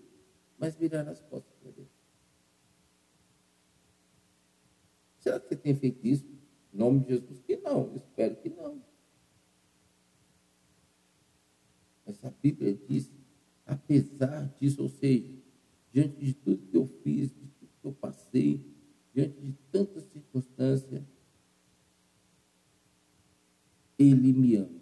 mas 0.59 0.75
viraram 0.75 1.11
as 1.13 1.21
costas 1.21 1.55
para 1.63 1.71
Deus. 1.71 1.89
Será 5.21 5.39
que 5.39 5.49
você 5.49 5.57
tem 5.57 5.75
feito 5.75 6.07
isso? 6.07 6.27
Em 6.75 6.79
nome 6.79 7.01
de 7.01 7.09
Jesus? 7.11 7.41
Que 7.47 7.57
não, 7.57 7.95
espero 7.97 8.37
que 8.37 8.49
não. 8.49 8.83
Mas 12.05 12.25
a 12.25 12.31
Bíblia 12.43 12.77
diz, 12.89 13.11
apesar 13.71 14.53
disso, 14.59 14.83
ou 14.83 14.89
seja, 14.89 15.33
diante 15.93 16.25
de 16.25 16.35
tudo 16.35 16.67
que 16.67 16.77
eu 16.77 16.87
fiz, 16.87 17.29
de 17.31 17.47
tudo 17.47 17.71
que 17.81 17.87
eu 17.87 17.93
passei, 17.93 18.67
diante 19.15 19.41
de 19.41 19.53
tantas 19.71 20.05
circunstâncias, 20.05 21.03
Ele 23.99 24.33
me 24.33 24.57
ama. 24.57 24.81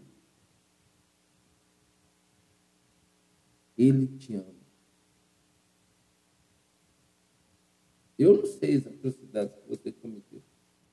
Ele 3.76 4.06
te 4.16 4.34
ama. 4.34 4.58
Eu 8.18 8.38
não 8.38 8.46
sei 8.46 8.76
as 8.76 8.86
atrocidades 8.86 9.54
que 9.54 9.68
você 9.68 9.92
cometeu, 9.92 10.42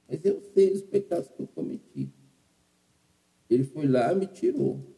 mas 0.08 0.24
eu 0.24 0.42
sei 0.54 0.74
os 0.74 0.82
pecados 0.82 1.28
que 1.30 1.42
eu 1.42 1.48
cometi. 1.48 2.10
Ele 3.50 3.64
foi 3.64 3.88
lá 3.88 4.12
e 4.12 4.16
me 4.16 4.28
tirou 4.28 4.95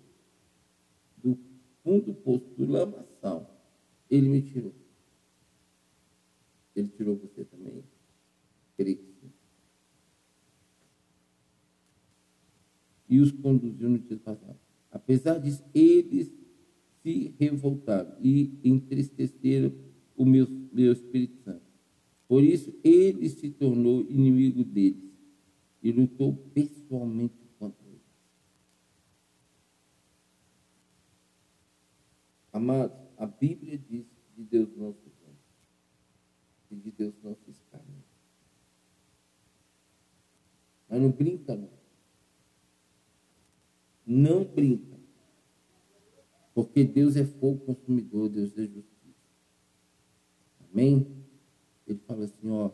fundo 1.87 2.07
do 2.07 2.13
poço, 2.13 2.45
do 2.57 2.69
lamaçal. 2.69 3.49
Ele 4.09 4.27
me 4.27 4.41
tirou. 4.41 4.73
Ele 6.75 6.89
tirou 6.89 7.15
você 7.15 7.45
também? 7.45 7.81
Creio. 8.75 9.07
E 13.09 13.21
os 13.21 13.31
conduziu 13.31 13.89
no 13.89 13.99
dia 13.99 14.17
passado. 14.17 14.59
Apesar 14.91 15.39
disso, 15.39 15.63
eles 15.73 16.29
se 17.01 17.33
revoltaram 17.39 18.17
e 18.21 18.59
entristeceram 18.65 19.71
o 20.17 20.25
meu, 20.25 20.45
meu 20.73 20.91
Espírito 20.91 21.41
Santo. 21.41 21.61
Por 22.27 22.43
isso, 22.43 22.75
ele 22.83 23.29
se 23.29 23.49
tornou 23.49 24.01
inimigo 24.01 24.61
deles 24.65 25.09
e 25.81 25.89
lutou 25.93 26.35
pessoalmente 26.53 27.47
contra 27.57 27.87
eles. 27.87 28.01
Amados, 32.57 32.97
a 33.17 33.25
Bíblia 33.25 33.77
diz 33.77 34.05
que 34.35 34.43
Deus 34.43 34.75
não 34.75 34.93
se 34.93 35.07
e 36.71 36.75
de 36.75 36.91
Deus 36.91 37.13
não 37.23 37.35
se 37.35 37.51
escarne. 37.51 38.03
Mas 40.89 41.01
não 41.01 41.11
brinca, 41.11 41.55
não. 41.55 41.69
Não 44.05 44.43
brinca. 44.43 44.97
Porque 46.53 46.83
Deus 46.83 47.15
é 47.15 47.25
fogo 47.25 47.59
consumidor, 47.65 48.29
Deus 48.29 48.57
é 48.57 48.65
justiça. 48.65 48.87
Amém? 50.71 51.25
Ele 51.85 51.99
fala 51.99 52.25
assim, 52.25 52.49
ó. 52.49 52.71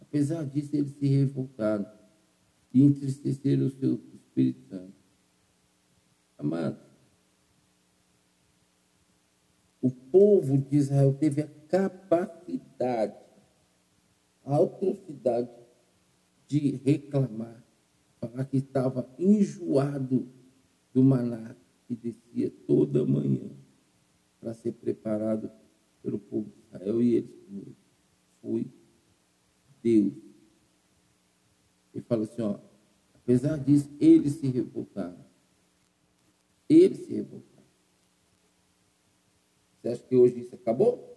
Apesar 0.00 0.44
disso, 0.44 0.76
eles 0.76 0.92
se 0.92 1.06
revoltaram 1.06 1.90
e 2.72 2.82
entristeceram 2.82 3.66
o 3.66 3.70
seu 3.70 3.94
Espírito 4.14 4.60
Santo. 4.68 4.94
Amado, 6.36 6.78
o 9.80 9.90
povo 9.90 10.58
de 10.58 10.76
Israel 10.76 11.14
teve 11.14 11.42
a 11.42 11.48
capacidade, 11.68 13.16
a 14.44 14.56
atrocidade 14.56 15.50
de 16.46 16.76
reclamar, 16.84 17.64
falar 18.20 18.44
que 18.46 18.56
estava 18.56 19.08
enjoado 19.18 20.28
do 20.92 21.02
maná 21.02 21.54
que 21.86 21.94
descia 21.94 22.50
toda 22.66 23.04
manhã 23.04 23.50
para 24.40 24.54
ser 24.54 24.72
preparado 24.72 25.50
pelo 26.02 26.18
povo 26.18 26.50
de 26.50 26.58
Israel 26.60 27.02
e 27.02 27.14
eles 27.14 27.34
comiam. 27.46 27.76
Foi 28.40 28.70
Deus. 29.82 30.14
Ele 31.94 32.04
fala 32.04 32.24
assim, 32.24 32.42
ó, 32.42 32.58
apesar 33.14 33.58
disso, 33.58 33.90
eles 34.00 34.34
se 34.34 34.48
revoltaram. 34.48 35.24
Eles 36.68 36.98
se 37.06 37.12
revoltaram. 37.12 37.57
Você 39.80 39.88
acha 39.88 40.02
que 40.02 40.16
hoje 40.16 40.40
isso 40.40 40.54
acabou? 40.54 41.16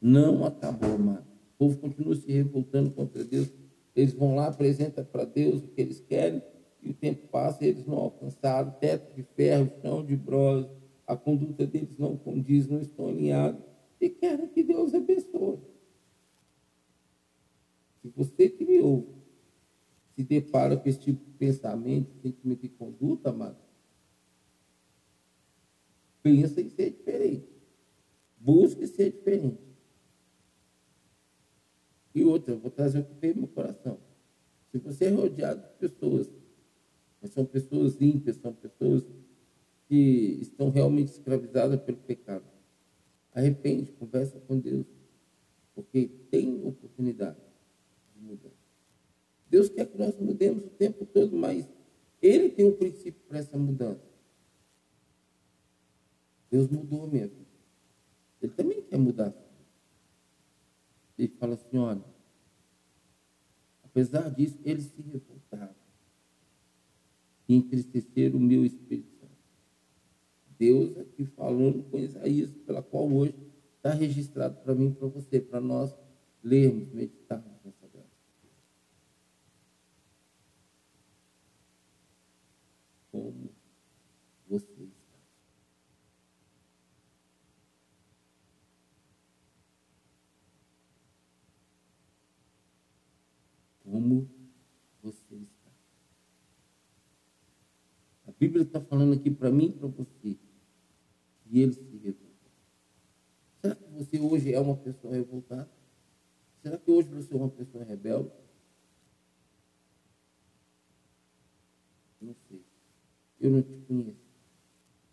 Não 0.00 0.44
acabou, 0.44 0.98
mano. 0.98 1.26
O 1.54 1.58
povo 1.58 1.78
continua 1.78 2.14
se 2.14 2.30
revoltando 2.30 2.90
contra 2.90 3.24
Deus. 3.24 3.48
Eles 3.94 4.12
vão 4.12 4.36
lá, 4.36 4.46
apresentam 4.46 5.04
para 5.04 5.24
Deus 5.24 5.62
o 5.62 5.68
que 5.68 5.80
eles 5.80 6.00
querem, 6.00 6.42
e 6.82 6.90
o 6.90 6.94
tempo 6.94 7.26
passa 7.28 7.64
e 7.64 7.68
eles 7.68 7.86
não 7.86 7.96
alcançaram 7.96 8.70
teto 8.72 9.14
de 9.14 9.22
ferro, 9.22 9.72
chão 9.80 10.04
de 10.04 10.14
bronze, 10.14 10.68
a 11.06 11.16
conduta 11.16 11.66
deles 11.66 11.96
não 11.98 12.16
condiz, 12.16 12.68
não 12.68 12.80
estão 12.80 13.08
alinhados, 13.08 13.60
e 14.00 14.10
querem 14.10 14.48
que 14.48 14.62
Deus 14.62 14.94
abençoe. 14.94 15.58
Se 18.02 18.08
você 18.14 18.48
que 18.48 18.64
me 18.64 18.80
ouve 18.80 19.16
se 20.14 20.22
depara 20.22 20.76
com 20.76 20.88
esse 20.88 21.00
tipo 21.00 21.24
de 21.24 21.30
pensamento, 21.32 22.14
sentimento 22.22 22.64
e 22.64 22.68
conduta, 22.68 23.30
amado, 23.30 23.56
pensa 26.26 26.60
em 26.60 26.68
ser 26.68 26.90
diferente. 26.90 27.46
Busque 28.36 28.84
ser 28.88 29.12
diferente. 29.12 29.60
E 32.12 32.24
outra, 32.24 32.54
eu 32.54 32.58
vou 32.58 32.70
trazer 32.70 32.98
o 32.98 33.04
que 33.04 33.14
veio 33.14 33.34
no 33.34 33.40
meu 33.42 33.48
coração. 33.50 33.96
Se 34.72 34.78
você 34.78 35.04
é 35.04 35.10
rodeado 35.10 35.62
de 35.62 35.78
pessoas, 35.78 36.28
mas 37.22 37.30
são 37.30 37.44
pessoas 37.44 38.00
ímpias, 38.00 38.36
são 38.38 38.52
pessoas 38.52 39.06
que 39.88 40.38
estão 40.40 40.68
realmente 40.70 41.12
escravizadas 41.12 41.80
pelo 41.82 41.98
pecado, 41.98 42.44
arrepende, 43.32 43.92
conversa 43.92 44.40
com 44.48 44.58
Deus, 44.58 44.86
porque 45.76 46.10
tem 46.28 46.66
oportunidade 46.66 47.38
de 48.16 48.20
mudar. 48.20 48.50
Deus 49.48 49.68
quer 49.68 49.86
que 49.86 49.96
nós 49.96 50.18
mudemos 50.18 50.64
o 50.64 50.70
tempo 50.70 51.06
todo, 51.06 51.36
mas 51.36 51.68
Ele 52.20 52.48
tem 52.48 52.66
um 52.66 52.72
princípio 52.72 53.22
para 53.28 53.38
essa 53.38 53.56
mudança. 53.56 54.05
Deus 56.50 56.68
mudou 56.68 57.04
a 57.04 57.08
minha 57.08 57.26
vida. 57.26 57.46
Ele 58.40 58.52
também 58.52 58.82
quer 58.82 58.98
mudar 58.98 59.34
ele 61.18 61.28
fala 61.38 61.54
assim: 61.54 61.78
olha, 61.78 62.04
apesar 63.82 64.30
disso, 64.30 64.58
eles 64.64 64.84
se 64.84 65.02
revoltaram 65.02 65.74
e 67.48 67.54
entristeceram 67.54 68.36
o 68.36 68.40
meu 68.42 68.64
Espírito 68.64 69.10
Santo. 69.18 69.32
Deus 70.58 70.96
aqui 70.98 71.24
falando 71.24 71.82
com 71.90 71.98
Isaías, 71.98 72.50
pela 72.66 72.82
qual 72.82 73.10
hoje 73.10 73.34
está 73.76 73.92
registrado 73.92 74.56
para 74.62 74.74
mim 74.74 74.88
e 74.88 74.94
para 74.94 75.08
você, 75.08 75.40
para 75.40 75.60
nós 75.60 75.94
lermos, 76.42 76.88
meditarmos 76.92 77.52
nessa 77.64 77.86
graça. 77.88 78.06
Como 83.10 83.50
você 84.48 84.88
como 93.96 94.28
você 95.02 95.34
está. 95.34 95.70
A 98.26 98.32
Bíblia 98.32 98.62
está 98.62 98.78
falando 98.78 99.14
aqui 99.14 99.30
para 99.30 99.50
mim 99.50 99.68
e 99.68 99.72
para 99.72 99.88
você. 99.88 100.36
E 101.46 101.60
ele 101.60 101.72
se 101.72 101.96
revoltou. 101.96 102.26
Será 103.62 103.74
que 103.74 103.90
você 103.92 104.20
hoje 104.20 104.52
é 104.52 104.60
uma 104.60 104.76
pessoa 104.76 105.14
revoltada? 105.14 105.70
Será 106.62 106.76
que 106.76 106.90
hoje 106.90 107.08
você 107.08 107.32
é 107.32 107.36
uma 107.36 107.48
pessoa 107.48 107.84
rebelde? 107.84 108.30
Não 112.20 112.34
sei. 112.48 112.62
Eu 113.40 113.50
não 113.50 113.62
te 113.62 113.78
conheço. 113.86 114.26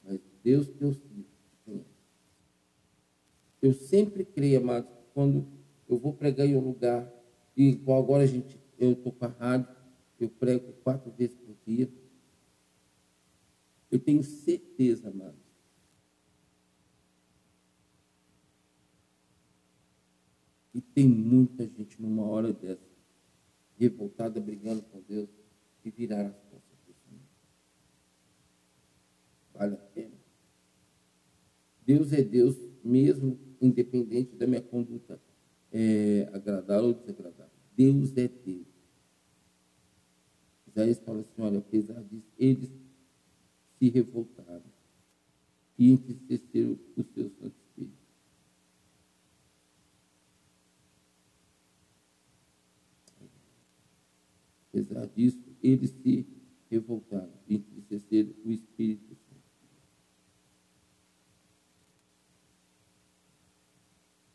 Mas 0.03 0.19
Deus 0.43 0.67
que 0.67 0.81
eu 0.81 0.93
sigo 0.93 1.23
te 1.23 1.57
conhece. 1.63 1.87
Eu 3.61 3.73
sempre 3.73 4.25
creio, 4.25 4.59
amados, 4.59 4.91
quando 5.13 5.47
eu 5.87 5.97
vou 5.97 6.13
pregar 6.13 6.45
em 6.45 6.57
um 6.57 6.59
lugar, 6.59 7.09
e 7.55 7.69
igual 7.69 8.01
agora 8.01 8.23
a 8.23 8.27
gente 8.27 8.62
eu 8.77 8.93
estou 8.93 9.11
com 9.11 9.25
a 9.25 9.29
rádio, 9.29 9.75
eu 10.19 10.29
prego 10.29 10.73
quatro 10.83 11.11
vezes 11.11 11.35
por 11.37 11.55
dia. 11.65 11.91
Eu 13.91 13.99
tenho 13.99 14.23
certeza, 14.23 15.09
amados, 15.09 15.43
E 20.73 20.81
tem 20.81 21.07
muita 21.07 21.67
gente 21.67 22.01
numa 22.01 22.23
hora 22.23 22.51
dessa, 22.51 22.81
revoltada, 23.77 24.41
brigando 24.41 24.81
com 24.83 25.01
Deus, 25.01 25.29
e 25.85 25.91
virar 25.91 26.25
as 26.25 26.35
costas 26.35 26.79
para 26.83 26.91
o 26.91 26.95
Senhor. 27.07 27.21
Vale 29.53 29.75
a 29.75 29.77
pena. 29.77 30.15
Deus 31.85 32.11
é 32.11 32.23
Deus, 32.23 32.57
mesmo 32.83 33.37
independente 33.61 34.35
da 34.35 34.47
minha 34.47 34.61
conduta 34.61 35.21
é, 35.71 36.29
agradável 36.33 36.87
ou 36.87 36.93
desagradável. 36.93 37.52
Deus 37.75 38.15
é 38.17 38.27
Deus. 38.27 38.67
Isaías 40.67 40.99
fala 40.99 41.21
assim: 41.21 41.41
olha, 41.41 41.59
apesar 41.59 42.01
disso, 42.03 42.27
eles 42.37 42.69
se 43.77 43.89
revoltaram 43.89 44.63
e 45.77 45.91
entristeceram 45.91 46.79
o 46.95 47.03
seu 47.03 47.29
Santo 47.29 47.55
Espírito. 47.67 48.03
Apesar 54.69 55.05
disso, 55.07 55.43
eles 55.61 55.91
se 55.91 56.27
revoltaram 56.69 57.33
e 57.47 57.55
entristeceram 57.55 58.33
o 58.43 58.51
Espírito 58.51 59.15
Santo. 59.15 59.43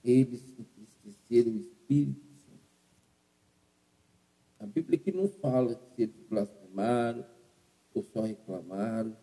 Eles 0.04 0.42
entristeceram 0.58 1.52
o 1.52 1.60
Espírito 1.60 2.27
a 4.60 4.66
Bíblia 4.66 4.98
que 4.98 5.12
não 5.12 5.28
fala 5.28 5.74
se 5.74 6.02
eles 6.02 6.20
blasfemaram 6.28 7.24
ou 7.94 8.02
só 8.02 8.22
reclamaram. 8.22 9.16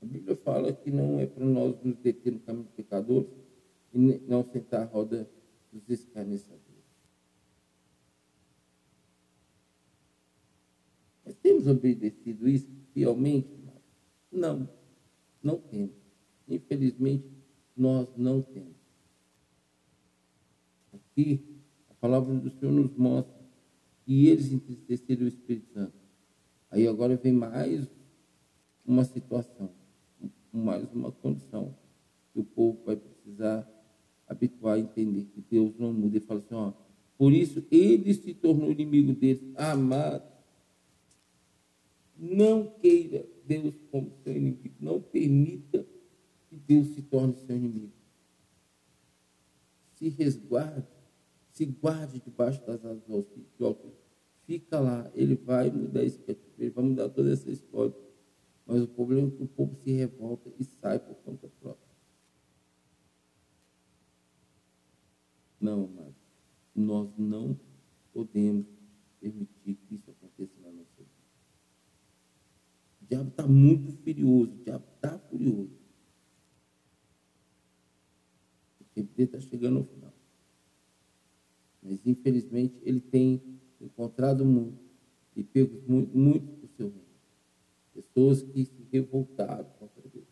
A 0.00 0.04
Bíblia 0.04 0.36
fala 0.36 0.72
que 0.72 0.90
não 0.90 1.20
é 1.20 1.26
para 1.26 1.44
nós 1.44 1.80
nos 1.82 1.96
deter 1.98 2.32
no 2.32 2.40
caminho 2.40 2.64
do 2.64 2.70
pecador 2.70 3.26
e 3.94 3.98
não 3.98 4.44
sentar 4.44 4.82
a 4.82 4.84
roda 4.86 5.30
dos 5.72 5.88
escarnecedores. 5.88 6.62
Mas 11.24 11.36
temos 11.36 11.68
obedecido 11.68 12.48
isso 12.48 12.68
fielmente? 12.92 13.48
Não, 14.30 14.68
não 15.42 15.58
temos. 15.58 15.94
Infelizmente, 16.48 17.30
nós 17.76 18.08
não 18.16 18.42
temos. 18.42 18.76
Aqui, 20.92 21.62
a 21.88 21.94
palavra 21.94 22.34
do 22.34 22.50
Senhor 22.50 22.72
nos 22.72 22.96
mostra 22.96 23.41
e 24.06 24.28
eles 24.28 24.52
entristeceram 24.52 25.24
o 25.24 25.28
Espírito 25.28 25.72
Santo. 25.72 25.94
Aí 26.70 26.86
agora 26.86 27.16
vem 27.16 27.32
mais 27.32 27.88
uma 28.84 29.04
situação, 29.04 29.70
mais 30.52 30.90
uma 30.92 31.12
condição 31.12 31.74
que 32.32 32.40
o 32.40 32.44
povo 32.44 32.82
vai 32.84 32.96
precisar 32.96 33.68
habituar 34.26 34.76
a 34.76 34.80
entender 34.80 35.24
que 35.26 35.40
Deus 35.50 35.74
não 35.78 35.92
muda. 35.92 36.16
Ele 36.16 36.24
fala 36.24 36.40
assim, 36.40 36.54
ó, 36.54 36.72
por 37.18 37.32
isso 37.32 37.64
ele 37.70 38.12
se 38.14 38.34
tornou 38.34 38.72
inimigo 38.72 39.12
deles, 39.12 39.42
amado. 39.54 40.30
Não 42.16 42.66
queira 42.80 43.26
Deus 43.46 43.74
como 43.90 44.12
seu 44.22 44.36
inimigo, 44.36 44.74
não 44.80 45.00
permita 45.00 45.86
que 46.48 46.56
Deus 46.56 46.88
se 46.88 47.02
torne 47.02 47.34
seu 47.36 47.56
inimigo. 47.56 47.92
Se 49.94 50.08
resguarde 50.08 50.86
se 51.52 51.66
guarde 51.66 52.20
debaixo 52.20 52.64
das 52.66 52.84
asas 52.84 53.02
do 53.04 53.14
Altíssimo. 53.14 53.94
Fica 54.44 54.80
lá, 54.80 55.10
ele 55.14 55.36
vai 55.36 55.70
mudar 55.70 56.02
esse 56.02 56.20
ele 56.58 56.70
vai 56.70 56.84
mudar 56.84 57.08
toda 57.10 57.32
essa 57.32 57.50
história. 57.50 57.94
Mas 58.66 58.82
o 58.82 58.88
problema 58.88 59.28
é 59.28 59.30
que 59.30 59.42
o 59.42 59.46
povo 59.46 59.76
se 59.76 59.92
revolta 59.92 60.52
e 60.58 60.64
sai 60.64 60.98
por 60.98 61.14
conta 61.16 61.48
própria. 61.60 61.92
Não, 65.60 65.84
amado. 65.84 66.14
Nós 66.74 67.10
não 67.16 67.58
podemos 68.12 68.66
permitir 69.20 69.74
que 69.74 69.94
isso 69.94 70.10
aconteça 70.10 70.58
na 70.60 70.72
nossa 70.72 70.96
vida. 70.96 71.10
O 73.00 73.06
diabo 73.06 73.28
está 73.30 73.46
muito 73.46 73.92
furioso, 74.02 74.52
o 74.52 74.64
diabo 74.64 74.84
está 74.96 75.18
furioso. 75.18 75.82
Tempo 78.94 79.14
dele 79.14 79.28
está 79.28 79.40
chegando 79.40 79.78
ao 79.78 79.84
final. 79.84 80.11
Mas, 81.82 82.06
infelizmente, 82.06 82.74
ele 82.82 83.00
tem 83.00 83.42
encontrado 83.80 84.44
muito 84.44 84.78
e 85.34 85.42
pegos 85.42 85.82
muito, 85.86 86.16
muito 86.16 86.46
para 86.46 86.66
o 86.66 86.68
seu 86.76 86.88
reino. 86.88 87.02
Pessoas 87.94 88.42
que 88.42 88.64
se 88.64 88.86
revoltaram 88.92 89.64
contra 89.78 90.08
Deus, 90.08 90.26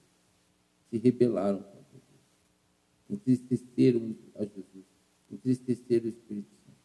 se 0.88 0.98
rebelaram 0.98 1.58
contra 1.58 1.80
Deus, 1.92 2.22
entristeceram 3.08 4.14
a 4.34 4.44
Jesus, 4.44 4.84
entristeceram 5.30 6.06
o 6.06 6.08
Espírito 6.08 6.50
Santo. 6.64 6.78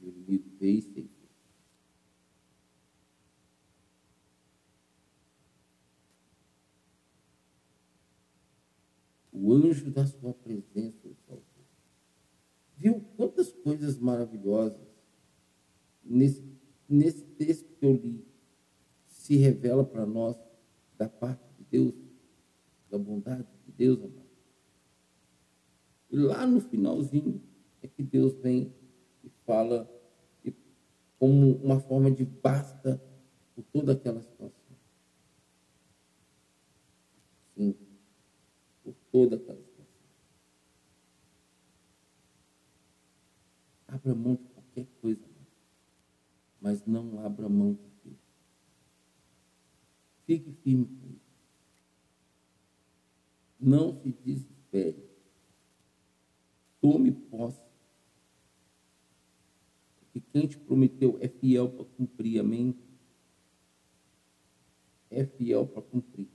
E 0.00 0.06
o 0.06 0.08
inimigo 0.08 0.44
veio 0.58 0.78
e. 0.78 1.14
O 9.36 9.52
anjo 9.52 9.90
da 9.90 10.06
sua 10.06 10.32
presença 10.32 11.08
o 11.08 11.14
salvou. 11.26 11.43
Viu 12.84 13.00
quantas 13.16 13.50
coisas 13.50 13.98
maravilhosas 13.98 14.78
nesse, 16.04 16.44
nesse 16.86 17.24
texto 17.24 17.72
que 17.76 17.86
eu 17.86 17.94
li 17.94 18.22
se 19.06 19.36
revela 19.36 19.82
para 19.82 20.04
nós 20.04 20.36
da 20.98 21.08
parte 21.08 21.42
de 21.56 21.64
Deus, 21.64 21.94
da 22.90 22.98
bondade 22.98 23.48
de 23.64 23.72
Deus, 23.72 24.00
amado. 24.00 24.28
E 26.10 26.16
lá 26.18 26.46
no 26.46 26.60
finalzinho 26.60 27.40
é 27.80 27.88
que 27.88 28.02
Deus 28.02 28.34
vem 28.42 28.70
e 29.24 29.30
fala 29.46 29.90
como 31.18 31.56
uma 31.64 31.80
forma 31.80 32.10
de 32.10 32.26
basta 32.26 33.02
por 33.54 33.64
toda 33.72 33.92
aquela 33.92 34.20
situação. 34.20 34.76
Sim, 37.56 37.74
por 38.82 38.94
toda 39.10 39.36
aquela 39.36 39.56
situação. 39.56 39.74
Abra 43.94 44.12
mão 44.12 44.34
de 44.34 44.42
qualquer 44.48 44.86
coisa, 45.00 45.24
mas 46.60 46.84
não 46.84 47.24
abra 47.24 47.48
mão 47.48 47.74
de 47.74 47.88
Deus. 48.02 48.18
Fique 50.26 50.52
firme 50.64 50.84
com 50.84 51.06
isso. 51.12 51.20
Não 53.60 53.94
se 53.94 54.10
desespere. 54.10 55.08
Tome 56.80 57.12
posse. 57.12 57.62
Porque 60.00 60.20
quem 60.32 60.48
te 60.48 60.58
prometeu 60.58 61.16
é 61.20 61.28
fiel 61.28 61.70
para 61.70 61.84
cumprir, 61.84 62.40
amém? 62.40 62.76
É 65.08 65.24
fiel 65.24 65.68
para 65.68 65.82
cumprir. 65.82 66.33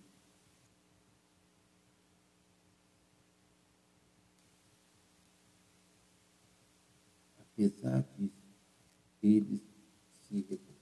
Apesar 7.59 8.05
disso, 8.17 8.55
eles 9.21 9.59
se 10.13 10.39
revoltaram. 10.39 10.77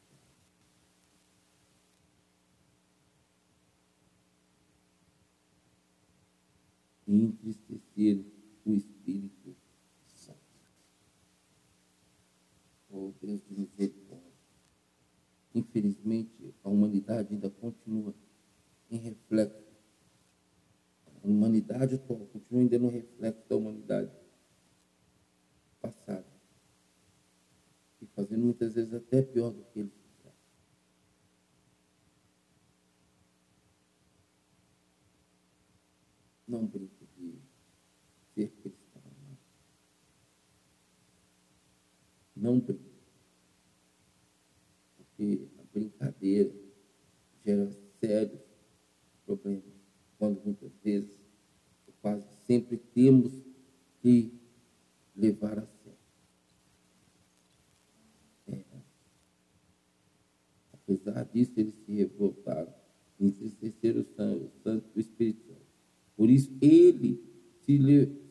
E 7.07 7.15
entristeceram 7.15 8.23
o 8.63 8.73
Espírito 8.75 9.55
Santo. 10.05 10.37
Oh 12.91 13.11
Deus 13.19 13.41
de 13.47 13.55
misericórdia. 13.55 14.31
Infelizmente, 15.55 16.53
a 16.63 16.69
humanidade 16.69 17.33
ainda 17.33 17.49
continua 17.49 18.13
em 18.91 18.97
reflexo. 18.97 19.65
A 21.07 21.27
humanidade 21.27 21.95
atual 21.95 22.27
continua 22.27 22.61
ainda 22.61 22.77
no 22.77 22.89
reflexo 22.89 23.49
da 23.49 23.55
humanidade 23.55 24.11
passada 25.81 26.36
fazendo 28.17 28.45
muitas 28.45 28.73
vezes 28.73 28.91
até 28.95 29.21
pior 29.21 29.51
do 29.51 29.63
que 29.65 29.83
fizeram. 29.83 30.35
Não 36.47 36.65
brinque 36.65 37.05
de 37.15 37.39
ser 38.33 38.49
cristão. 38.53 39.03
Não, 42.35 42.53
não 42.53 42.59
brinque. 42.59 42.81
Porque 44.97 45.47
a 45.59 45.63
brincadeira 45.71 46.55
gera 47.45 47.69
sérios 47.99 48.41
problemas, 49.27 49.63
quando 50.17 50.43
muitas 50.43 50.71
vezes, 50.83 51.19
quase 52.01 52.25
sempre 52.47 52.77
temos 52.77 53.43
que 54.01 54.33
levar 55.15 55.59
a 55.59 55.76
Apesar 60.87 61.25
disso, 61.25 61.51
eles 61.57 61.73
se 61.85 61.91
revoltaram, 61.91 62.73
entristeceram 63.19 63.99
o 63.99 64.49
santo, 64.63 64.85
o 64.95 64.99
Espírito 65.01 65.45
Santo. 65.45 65.59
Por 66.15 66.29
isso, 66.29 66.49
ele 66.61 67.21
se, 67.65 67.77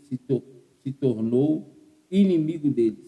se, 0.08 0.16
to, 0.16 0.42
se 0.82 0.90
tornou 0.90 1.76
inimigo 2.10 2.70
deles. 2.70 3.04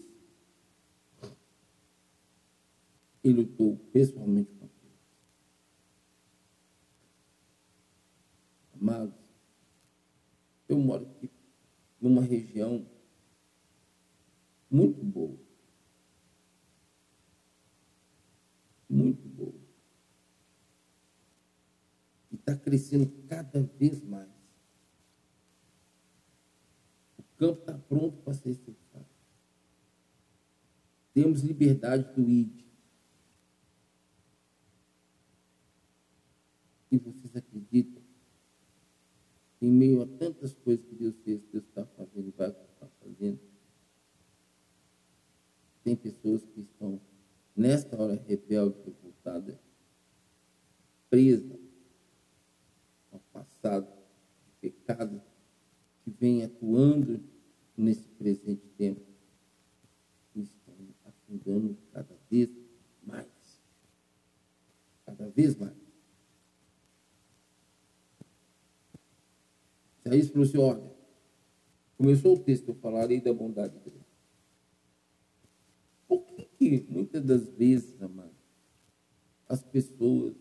Ele 3.23 3.41
lutou 3.41 3.75
pessoalmente 3.91 4.51
com 4.53 4.65
eles. 4.65 4.99
Amados, 8.79 9.15
eu 10.69 10.77
moro 10.77 11.07
aqui 11.07 11.29
numa 11.99 12.21
região 12.21 12.85
muito 14.69 15.03
boa. 15.03 15.49
muito 18.89 19.27
boa. 19.29 19.53
E 22.31 22.37
está 22.49 22.55
crescendo 22.55 23.11
cada 23.27 23.61
vez 23.61 24.01
mais. 24.01 24.29
O 27.17 27.23
campo 27.37 27.59
está 27.59 27.77
pronto 27.77 28.17
para 28.23 28.33
ser 28.33 28.55
cercado. 28.55 29.05
Temos 31.13 31.41
liberdade 31.41 32.13
do 32.15 32.29
ID. 32.29 32.63
E 36.91 36.97
vocês 36.97 37.35
acreditam 37.35 38.01
em 39.61 39.71
meio 39.71 40.01
a 40.01 40.07
tantas 40.07 40.53
coisas 40.53 40.83
que 40.85 40.95
Deus 40.95 41.15
fez, 41.23 41.41
Deus 41.51 41.65
está 41.65 41.85
fazendo 41.85 42.33
vai 42.35 42.49
estar 42.49 42.87
fazendo, 43.01 43.39
tem 45.83 45.95
pessoas 45.95 46.43
que 46.45 46.61
estão 46.61 46.99
nesta 47.55 48.01
hora 48.01 48.15
rebelde, 48.15 48.79
revoltada, 48.85 49.59
presa 51.09 51.53
ao 51.53 51.58
passado 53.61 53.87
de 54.61 54.69
pecado 54.69 55.21
que 56.03 56.11
vem 56.11 56.43
atuando 56.43 57.23
nesse 57.77 58.07
presente 58.09 58.67
tempo 58.77 59.01
e 60.35 60.41
estão 60.41 60.75
afundando 61.05 61.77
cada 61.93 62.15
vez 62.29 62.49
mais. 63.03 63.27
Cada 65.05 65.29
vez 65.29 65.55
mais. 65.55 65.77
Isaías 70.05 70.29
falou 70.29 70.47
assim, 70.47 70.57
olha, 70.57 70.91
começou 71.97 72.35
o 72.35 72.39
texto, 72.39 72.69
eu 72.69 72.75
falarei 72.75 73.21
da 73.21 73.33
bondade 73.33 73.77
de 73.79 73.89
Deus 73.89 73.99
que 76.59 76.85
muitas 76.89 77.23
das 77.23 77.47
vezes, 77.47 78.01
amado, 78.01 78.35
as 79.47 79.63
pessoas 79.63 80.35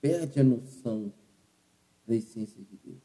perdem 0.00 0.42
a 0.42 0.44
noção 0.44 1.12
da 2.06 2.14
essência 2.14 2.62
de 2.62 2.76
Deus. 2.76 3.02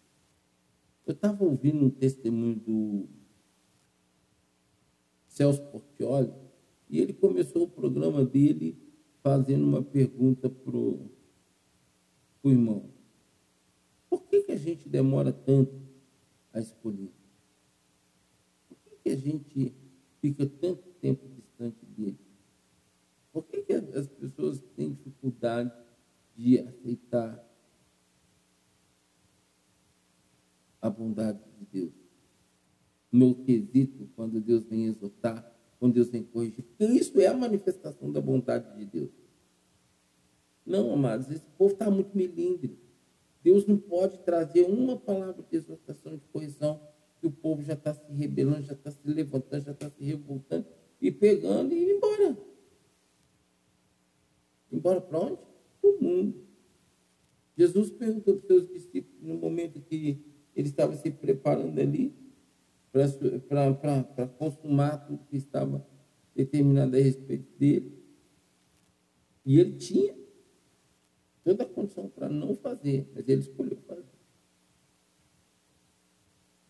Eu 1.06 1.14
estava 1.14 1.44
ouvindo 1.44 1.84
um 1.84 1.90
testemunho 1.90 2.56
do 2.56 3.10
Celso 5.28 5.62
Portioli 5.64 6.32
e 6.90 7.00
ele 7.00 7.14
começou 7.14 7.64
o 7.64 7.68
programa 7.68 8.24
dele 8.24 8.78
fazendo 9.22 9.64
uma 9.66 9.82
pergunta 9.84 10.50
para 10.50 10.78
o 10.78 11.10
irmão. 12.46 12.90
Por 14.10 14.24
que, 14.24 14.44
que 14.44 14.52
a 14.52 14.58
gente 14.58 14.88
demora 14.88 15.34
tanto 15.34 15.74
a 16.54 16.60
escolher? 16.60 17.12
Por 18.70 18.78
que, 18.78 18.96
que 19.04 19.10
a 19.10 19.18
gente 19.18 19.74
fica 20.22 20.46
tanto 20.46 20.84
tempo 21.02 21.28
distante 21.28 21.86
dele? 21.86 22.20
Por 23.32 23.44
que, 23.46 23.64
que 23.64 23.74
as 23.74 24.08
pessoas 24.08 24.62
têm 24.76 24.94
dificuldade 24.94 25.83
de 26.36 26.60
aceitar 26.60 27.44
a 30.82 30.90
bondade 30.90 31.40
de 31.60 31.66
Deus? 31.66 31.94
No 33.12 33.36
quesito, 33.44 34.10
quando 34.16 34.42
Deus 34.42 34.64
vem 34.66 34.86
exortar, 34.86 35.52
quando 35.80 35.94
Deus 35.94 36.10
vem 36.10 36.24
corrigir, 36.24 36.64
porque 36.64 36.86
isso 36.86 37.20
é 37.20 37.28
a 37.28 37.34
manifestação 37.34 38.12
da 38.12 38.20
bondade 38.20 38.76
de 38.78 38.86
Deus. 38.86 39.12
Não, 40.66 40.94
amados, 40.94 41.30
esse 41.30 41.46
povo 41.58 41.74
está 41.74 41.90
muito 41.92 42.16
melindre. 42.16 42.80
Deus 43.44 43.66
não 43.68 43.78
pode 43.78 44.18
trazer 44.20 44.64
uma 44.64 44.98
palavra 44.98 45.44
de 45.44 45.56
exortação, 45.56 46.16
de 46.16 46.26
correção 46.32 46.80
que 47.20 47.28
o 47.28 47.32
povo 47.32 47.62
já 47.62 47.74
está 47.74 47.94
se 47.94 48.12
rebelando, 48.14 48.64
já 48.64 48.74
está 48.74 48.90
se 48.90 49.00
levantando, 49.04 49.64
já 49.64 49.72
está 49.72 49.90
se 49.90 50.04
revoltando 50.04 50.66
e 51.02 51.12
pegando 51.12 51.74
e 51.74 51.84
indo 51.84 51.92
embora. 51.92 52.38
Embora 54.72 55.02
para 55.02 55.20
onde? 55.20 55.40
Mundo. 55.92 56.44
Jesus 57.58 57.92
perguntou 57.92 58.36
para 58.36 58.42
os 58.42 58.48
seus 58.48 58.68
discípulos 58.68 59.22
no 59.22 59.36
momento 59.36 59.82
que 59.82 60.20
ele 60.56 60.68
estava 60.68 60.96
se 60.96 61.12
preparando 61.12 61.80
ali 61.80 62.14
para 62.92 64.28
consumar 64.28 64.98
tudo 65.08 65.26
que 65.26 65.38
estava 65.38 65.86
determinado 66.36 66.96
a 66.96 67.00
respeito 67.00 67.52
dele. 67.58 68.04
E 69.46 69.60
ele 69.60 69.78
tinha 69.78 70.16
toda 71.44 71.64
a 71.64 71.68
condição 71.68 72.08
para 72.10 72.30
não 72.30 72.56
fazer, 72.56 73.10
mas 73.14 73.28
ele 73.28 73.42
escolheu 73.42 73.78
fazer. 73.88 74.06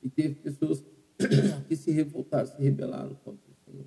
E 0.02 0.10
teve 0.10 0.36
pessoas 0.36 0.84
que 1.68 1.76
se 1.76 1.92
revoltaram, 1.92 2.48
se 2.48 2.62
rebelaram 2.62 3.16
contra 3.16 3.52
o 3.52 3.56
Senhor. 3.66 3.86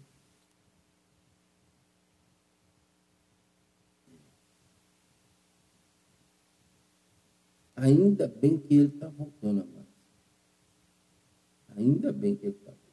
Ainda 7.76 8.26
bem 8.26 8.58
que 8.58 8.74
ele 8.74 8.88
está 8.88 9.06
voltando, 9.08 9.60
amados. 9.60 9.86
Ainda 11.76 12.10
bem 12.10 12.34
que 12.34 12.46
ele 12.46 12.56
está 12.56 12.70
voltando. 12.70 12.86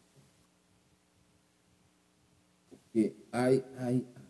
Porque, 2.70 3.16
ai, 3.32 3.64
ai, 3.78 4.06
ai. 4.14 4.24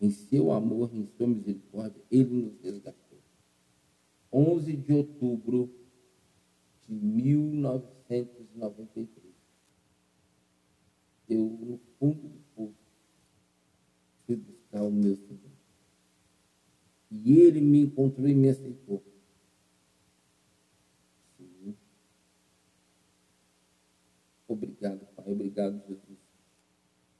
Em 0.00 0.10
seu 0.10 0.52
amor, 0.52 0.94
em 0.94 1.08
sua 1.16 1.26
misericórdia, 1.26 2.00
ele 2.12 2.30
nos 2.30 2.60
resgatou. 2.60 3.18
11 4.32 4.76
de 4.76 4.92
outubro 4.92 5.68
de 6.86 6.94
1993. 6.94 9.34
Eu, 11.28 11.40
no 11.40 11.80
fundo 11.98 12.28
do 12.28 12.43
fui 14.26 14.36
buscar 14.36 14.82
o 14.82 14.90
meu 14.90 15.16
Senhor. 15.16 15.40
E 17.10 17.38
ele 17.38 17.60
me 17.60 17.80
encontrou 17.80 18.26
e 18.26 18.34
me 18.34 18.48
aceitou. 18.48 19.02
Sim. 21.38 21.76
Obrigado, 24.48 25.06
Pai. 25.14 25.30
Obrigado, 25.30 25.80
Jesus. 25.86 26.18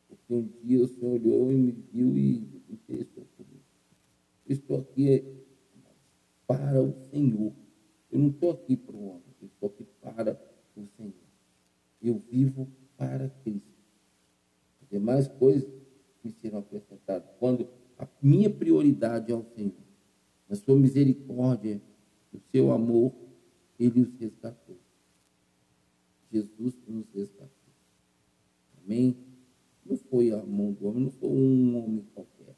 Porque 0.09 0.35
um 0.35 0.49
dia 0.63 0.83
o 0.83 0.89
Senhor 0.89 1.13
olhou 1.13 1.53
e 1.53 1.57
me 1.57 1.73
viu 1.73 2.17
e 2.17 2.39
interessou 2.69 3.25
comigo. 3.37 3.63
Eu 4.47 4.53
estou 4.53 4.81
aqui 4.81 5.25
para 6.47 6.83
o 6.83 6.93
Senhor. 7.11 7.53
Eu 8.11 8.19
não 8.19 8.29
estou 8.29 8.51
aqui 8.51 8.77
para 8.77 8.95
o 8.95 9.07
homem, 9.07 9.35
eu 9.41 9.47
estou 9.47 9.69
aqui 9.69 9.85
para 10.01 10.39
o 10.77 10.87
Senhor. 10.97 11.13
Eu 12.03 12.19
vivo 12.31 12.69
para 12.97 13.29
Cristo. 13.29 13.75
As 14.83 14.89
demais 14.89 15.27
coisas 15.27 15.84
me 16.25 16.33
serão 16.33 16.61
acrescentadas. 16.61 17.29
Quando 17.39 17.69
a 17.99 18.09
minha 18.21 18.51
prioridade 18.51 19.31
é 19.31 19.35
o 19.35 19.45
Senhor, 19.55 19.75
na 20.49 20.57
sua 20.57 20.77
misericórdia, 20.77 21.81
no 22.33 22.41
seu 22.51 22.73
amor, 22.73 23.15
Ele 23.79 24.01
os 24.01 24.15
resgatou. 24.19 24.79
Jesus 26.33 26.75
nos 26.89 27.07
resgatou. 27.13 27.51
Amém? 28.83 29.17
Não 29.85 29.97
foi 29.97 30.33
a 30.33 30.43
mão 30.43 30.73
do 30.73 30.87
homem, 30.87 31.05
não 31.05 31.11
foi 31.11 31.29
um 31.29 31.77
homem 31.77 32.05
qualquer. 32.15 32.57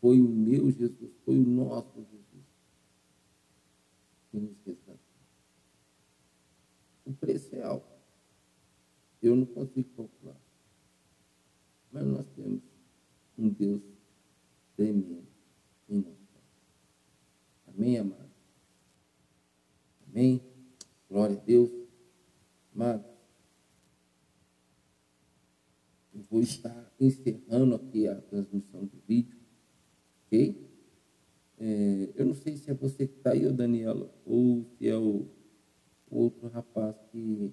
Foi 0.00 0.20
o 0.20 0.28
meu 0.28 0.70
Jesus, 0.70 1.10
foi 1.24 1.38
o 1.38 1.46
nosso 1.46 1.94
Jesus 1.94 2.44
que 4.30 4.38
nos 4.38 4.56
resgatou. 4.64 5.00
O 7.04 7.12
preço 7.12 7.54
é 7.54 7.62
alto. 7.62 7.96
Eu 9.22 9.36
não 9.36 9.46
consigo 9.46 9.88
calcular. 9.96 10.40
Mas 11.92 12.04
nós 12.04 12.26
temos 12.34 12.62
um 13.38 13.48
Deus 13.48 13.82
tremendo 14.76 15.26
em 15.88 16.00
nós. 16.00 16.16
Amém, 17.66 17.98
amado? 17.98 18.30
Amém? 20.08 20.42
Glória 21.08 21.36
a 21.36 21.40
Deus. 21.40 21.70
Amado, 22.74 23.04
eu 26.14 26.22
vou 26.30 26.40
estar 26.40 26.92
encerrando 27.00 27.74
aqui 27.74 28.06
a 28.06 28.20
transmissão 28.20 28.84
do 28.84 28.98
vídeo, 29.06 29.38
ok? 30.26 30.66
É, 31.58 32.12
eu 32.14 32.26
não 32.26 32.34
sei 32.34 32.56
se 32.56 32.70
é 32.70 32.74
você 32.74 33.06
que 33.06 33.16
está 33.16 33.32
aí, 33.32 33.50
Daniela, 33.50 34.10
ou 34.26 34.64
se 34.76 34.88
é 34.88 34.96
o, 34.96 35.26
o 36.10 36.18
outro 36.18 36.48
rapaz 36.48 36.96
que 37.10 37.52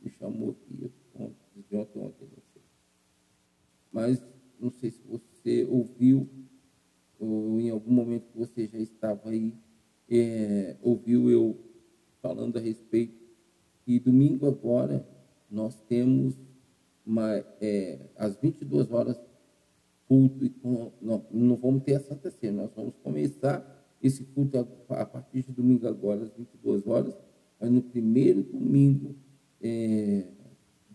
me 0.00 0.10
chamou 0.18 0.50
aqui 0.50 0.90
ontem, 1.14 1.64
de 1.68 1.76
ontem, 1.76 1.98
ontem, 1.98 2.28
não 2.30 2.42
sei. 2.52 2.62
Mas 3.92 4.33
não 4.64 4.70
sei 4.70 4.90
se 4.90 5.02
você 5.06 5.66
ouviu 5.68 6.26
ou 7.20 7.60
em 7.60 7.68
algum 7.70 7.92
momento 7.92 8.26
que 8.32 8.38
você 8.38 8.66
já 8.66 8.78
estava 8.78 9.28
aí, 9.28 9.54
é, 10.10 10.76
ouviu 10.82 11.30
eu 11.30 11.56
falando 12.22 12.56
a 12.56 12.60
respeito. 12.60 13.14
E 13.86 14.00
domingo 14.00 14.46
agora 14.46 15.06
nós 15.50 15.78
temos 15.82 16.34
uma, 17.04 17.30
é, 17.60 18.00
às 18.16 18.36
22 18.36 18.90
horas 18.90 19.20
culto 20.08 20.44
e 20.44 20.48
com, 20.48 20.90
não, 21.00 21.24
não 21.30 21.56
vamos 21.56 21.82
ter 21.82 21.96
a 21.96 22.00
Santa 22.00 22.30
Ceia, 22.30 22.52
nós 22.52 22.70
vamos 22.74 22.94
começar 23.02 23.62
esse 24.02 24.24
culto 24.24 24.58
a, 24.58 25.00
a, 25.00 25.06
partir 25.06 25.42
de 25.42 25.52
domingo 25.52 25.86
agora, 25.86 26.22
às 26.22 26.32
22 26.32 26.86
horas, 26.86 27.14
mas 27.60 27.70
no 27.70 27.82
primeiro 27.82 28.42
domingo 28.42 29.14
é, 29.62 30.26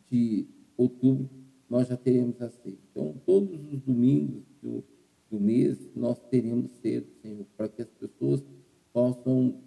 de 0.09 0.47
outubro 0.77 1.38
nós 1.69 1.87
já 1.87 1.95
teremos 1.95 2.41
a 2.41 2.49
ceia. 2.49 2.77
Então, 2.91 3.15
todos 3.25 3.59
os 3.71 3.79
domingos 3.81 4.43
do, 4.61 4.83
do 5.29 5.39
mês, 5.39 5.77
nós 5.95 6.19
teremos 6.29 6.71
cedo, 6.81 7.07
Senhor, 7.21 7.45
para 7.55 7.69
que 7.69 7.81
as 7.81 7.89
pessoas 7.89 8.43
possam 8.91 9.61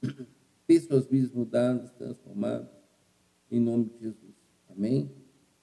ter 0.66 0.80
suas 0.80 1.06
vidas 1.06 1.32
mudadas, 1.32 1.90
transformadas, 1.92 2.68
em 3.50 3.60
nome 3.60 3.86
de 3.86 3.98
Jesus. 3.98 4.34
Amém? 4.68 5.10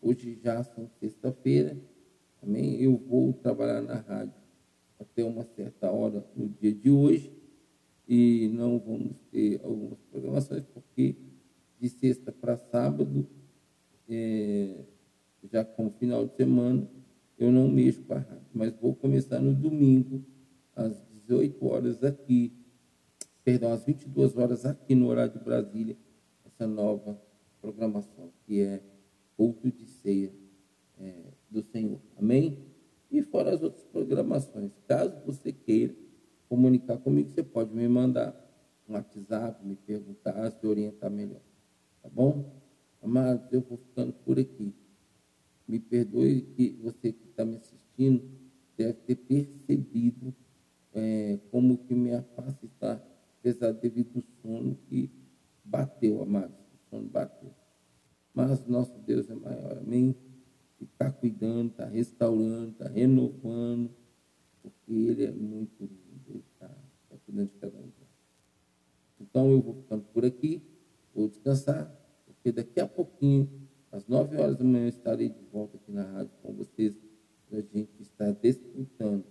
Hoje 0.01 0.37
já 0.43 0.61
são 0.63 0.89
sexta-feira, 0.99 1.77
amém? 2.43 2.75
Eu 2.81 2.97
vou 2.97 3.31
trabalhar 3.33 3.81
na 3.81 3.95
rádio 3.95 4.35
até 4.99 5.23
uma 5.23 5.43
certa 5.43 5.89
hora 5.91 6.25
no 6.35 6.49
dia 6.49 6.73
de 6.73 6.89
hoje 6.89 7.31
e 8.07 8.49
não 8.53 8.79
vamos 8.79 9.15
ter 9.31 9.59
algumas 9.63 9.99
programações, 10.11 10.63
porque 10.73 11.15
de 11.79 11.89
sexta 11.89 12.31
para 12.31 12.57
sábado, 12.57 13.27
é, 14.07 14.85
já 15.51 15.63
como 15.63 15.91
final 15.91 16.25
de 16.25 16.35
semana, 16.35 16.87
eu 17.37 17.51
não 17.51 17.67
mexo 17.67 18.01
com 18.03 18.13
a 18.13 18.19
rádio, 18.19 18.47
mas 18.53 18.73
vou 18.75 18.95
começar 18.95 19.39
no 19.39 19.53
domingo, 19.53 20.23
às 20.75 21.01
18 21.27 21.65
horas 21.65 22.03
aqui, 22.03 22.53
perdão, 23.43 23.71
às 23.71 23.83
22 23.83 24.37
horas 24.37 24.65
aqui 24.65 24.95
no 24.95 25.07
horário 25.07 25.33
de 25.33 25.39
Brasília, 25.39 25.97
essa 26.45 26.67
nova 26.67 27.19
programação, 27.61 28.31
que 28.45 28.61
é 28.61 28.81
culto 29.35 29.71
de 29.71 29.85
ceia 29.85 30.31
é, 30.99 31.13
do 31.49 31.61
Senhor. 31.61 31.99
Amém? 32.17 32.57
E 33.11 33.21
fora 33.21 33.53
as 33.53 33.61
outras 33.61 33.83
programações. 33.85 34.71
Caso 34.87 35.15
você 35.25 35.51
queira 35.51 35.93
comunicar 36.47 36.97
comigo, 36.97 37.31
você 37.33 37.43
pode 37.43 37.73
me 37.73 37.87
mandar 37.87 38.35
um 38.87 38.93
WhatsApp, 38.93 39.65
me 39.65 39.75
perguntar, 39.75 40.51
se 40.51 40.65
orientar 40.65 41.09
melhor. 41.09 41.41
Tá 42.01 42.09
bom? 42.09 42.51
Amados, 43.01 43.51
eu 43.51 43.61
vou 43.61 43.77
ficando 43.77 44.13
por 44.13 44.39
aqui. 44.39 44.73
Me 45.68 45.80
perdoe 45.80 46.41
que 46.55 46.72
você 46.82 47.11
que 47.11 47.28
está 47.28 47.43
me 47.43 47.55
assistindo 47.55 48.24
deve 48.78 48.93
ter 48.93 49.16
percebido 49.16 50.34
é, 50.93 51.39
como 51.51 51.78
que 51.78 51.93
minha 51.93 52.22
face 52.36 52.66
está 52.66 53.01
pesada 53.41 53.74
devido 53.74 54.11
ao 54.16 54.24
sono 54.41 54.78
que 54.88 55.09
bateu, 55.63 56.22
amados. 56.22 56.55
O 56.55 56.89
sono 56.89 57.09
bateu. 57.09 57.53
Mas 58.34 58.66
nosso 58.68 58.97
Deus 58.99 59.30
é 59.30 59.36
maior, 59.36 59.78
amém? 59.78 60.16
E 60.80 60.84
está 60.84 61.09
cuidando, 61.09 61.72
está 61.72 61.86
restaurando, 61.86 62.72
está 62.72 62.88
renovando, 62.88 63.89
porque 64.61 64.91
Ele 64.91 65.26
é 65.26 65.32
muito 65.32 65.84
lindo, 65.84 66.30
Ele 66.30 66.43
está 66.53 66.68
tá 66.68 67.18
cuidando 67.26 67.49
de 67.49 67.57
cada 67.57 67.78
um. 67.78 67.95
Então 69.20 69.49
eu 69.51 69.61
vou 69.61 69.76
ficando 69.76 70.03
por 70.13 70.26
aqui, 70.26 70.61
vou 71.13 71.28
descansar, 71.28 71.93
porque 72.26 72.51
daqui 72.51 72.80
a 72.80 72.88
pouquinho 72.88 73.49
às 73.95 74.05
9 74.07 74.35
horas 74.37 74.57
da 74.57 74.63
manhã 74.65 74.87
estarei 74.89 75.29
de 75.29 75.41
volta 75.53 75.77
aqui 75.77 75.89
na 75.89 76.03
rádio 76.03 76.33
com 76.41 76.53
vocês 76.53 76.97
para 77.49 77.59
a 77.59 77.61
gente 77.61 78.01
estar 78.01 78.31
desfrutando 78.33 79.25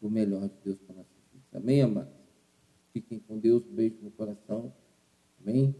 do 0.00 0.08
melhor 0.08 0.48
de 0.48 0.54
Deus 0.64 0.78
para 0.78 0.94
nossas 0.94 1.24
vidas. 1.32 1.48
Amém, 1.52 1.82
amados? 1.82 2.12
Fiquem 2.92 3.18
com 3.18 3.38
Deus, 3.38 3.66
um 3.66 3.74
beijo 3.74 3.96
no 4.00 4.12
coração. 4.12 4.72
Amém? 5.40 5.74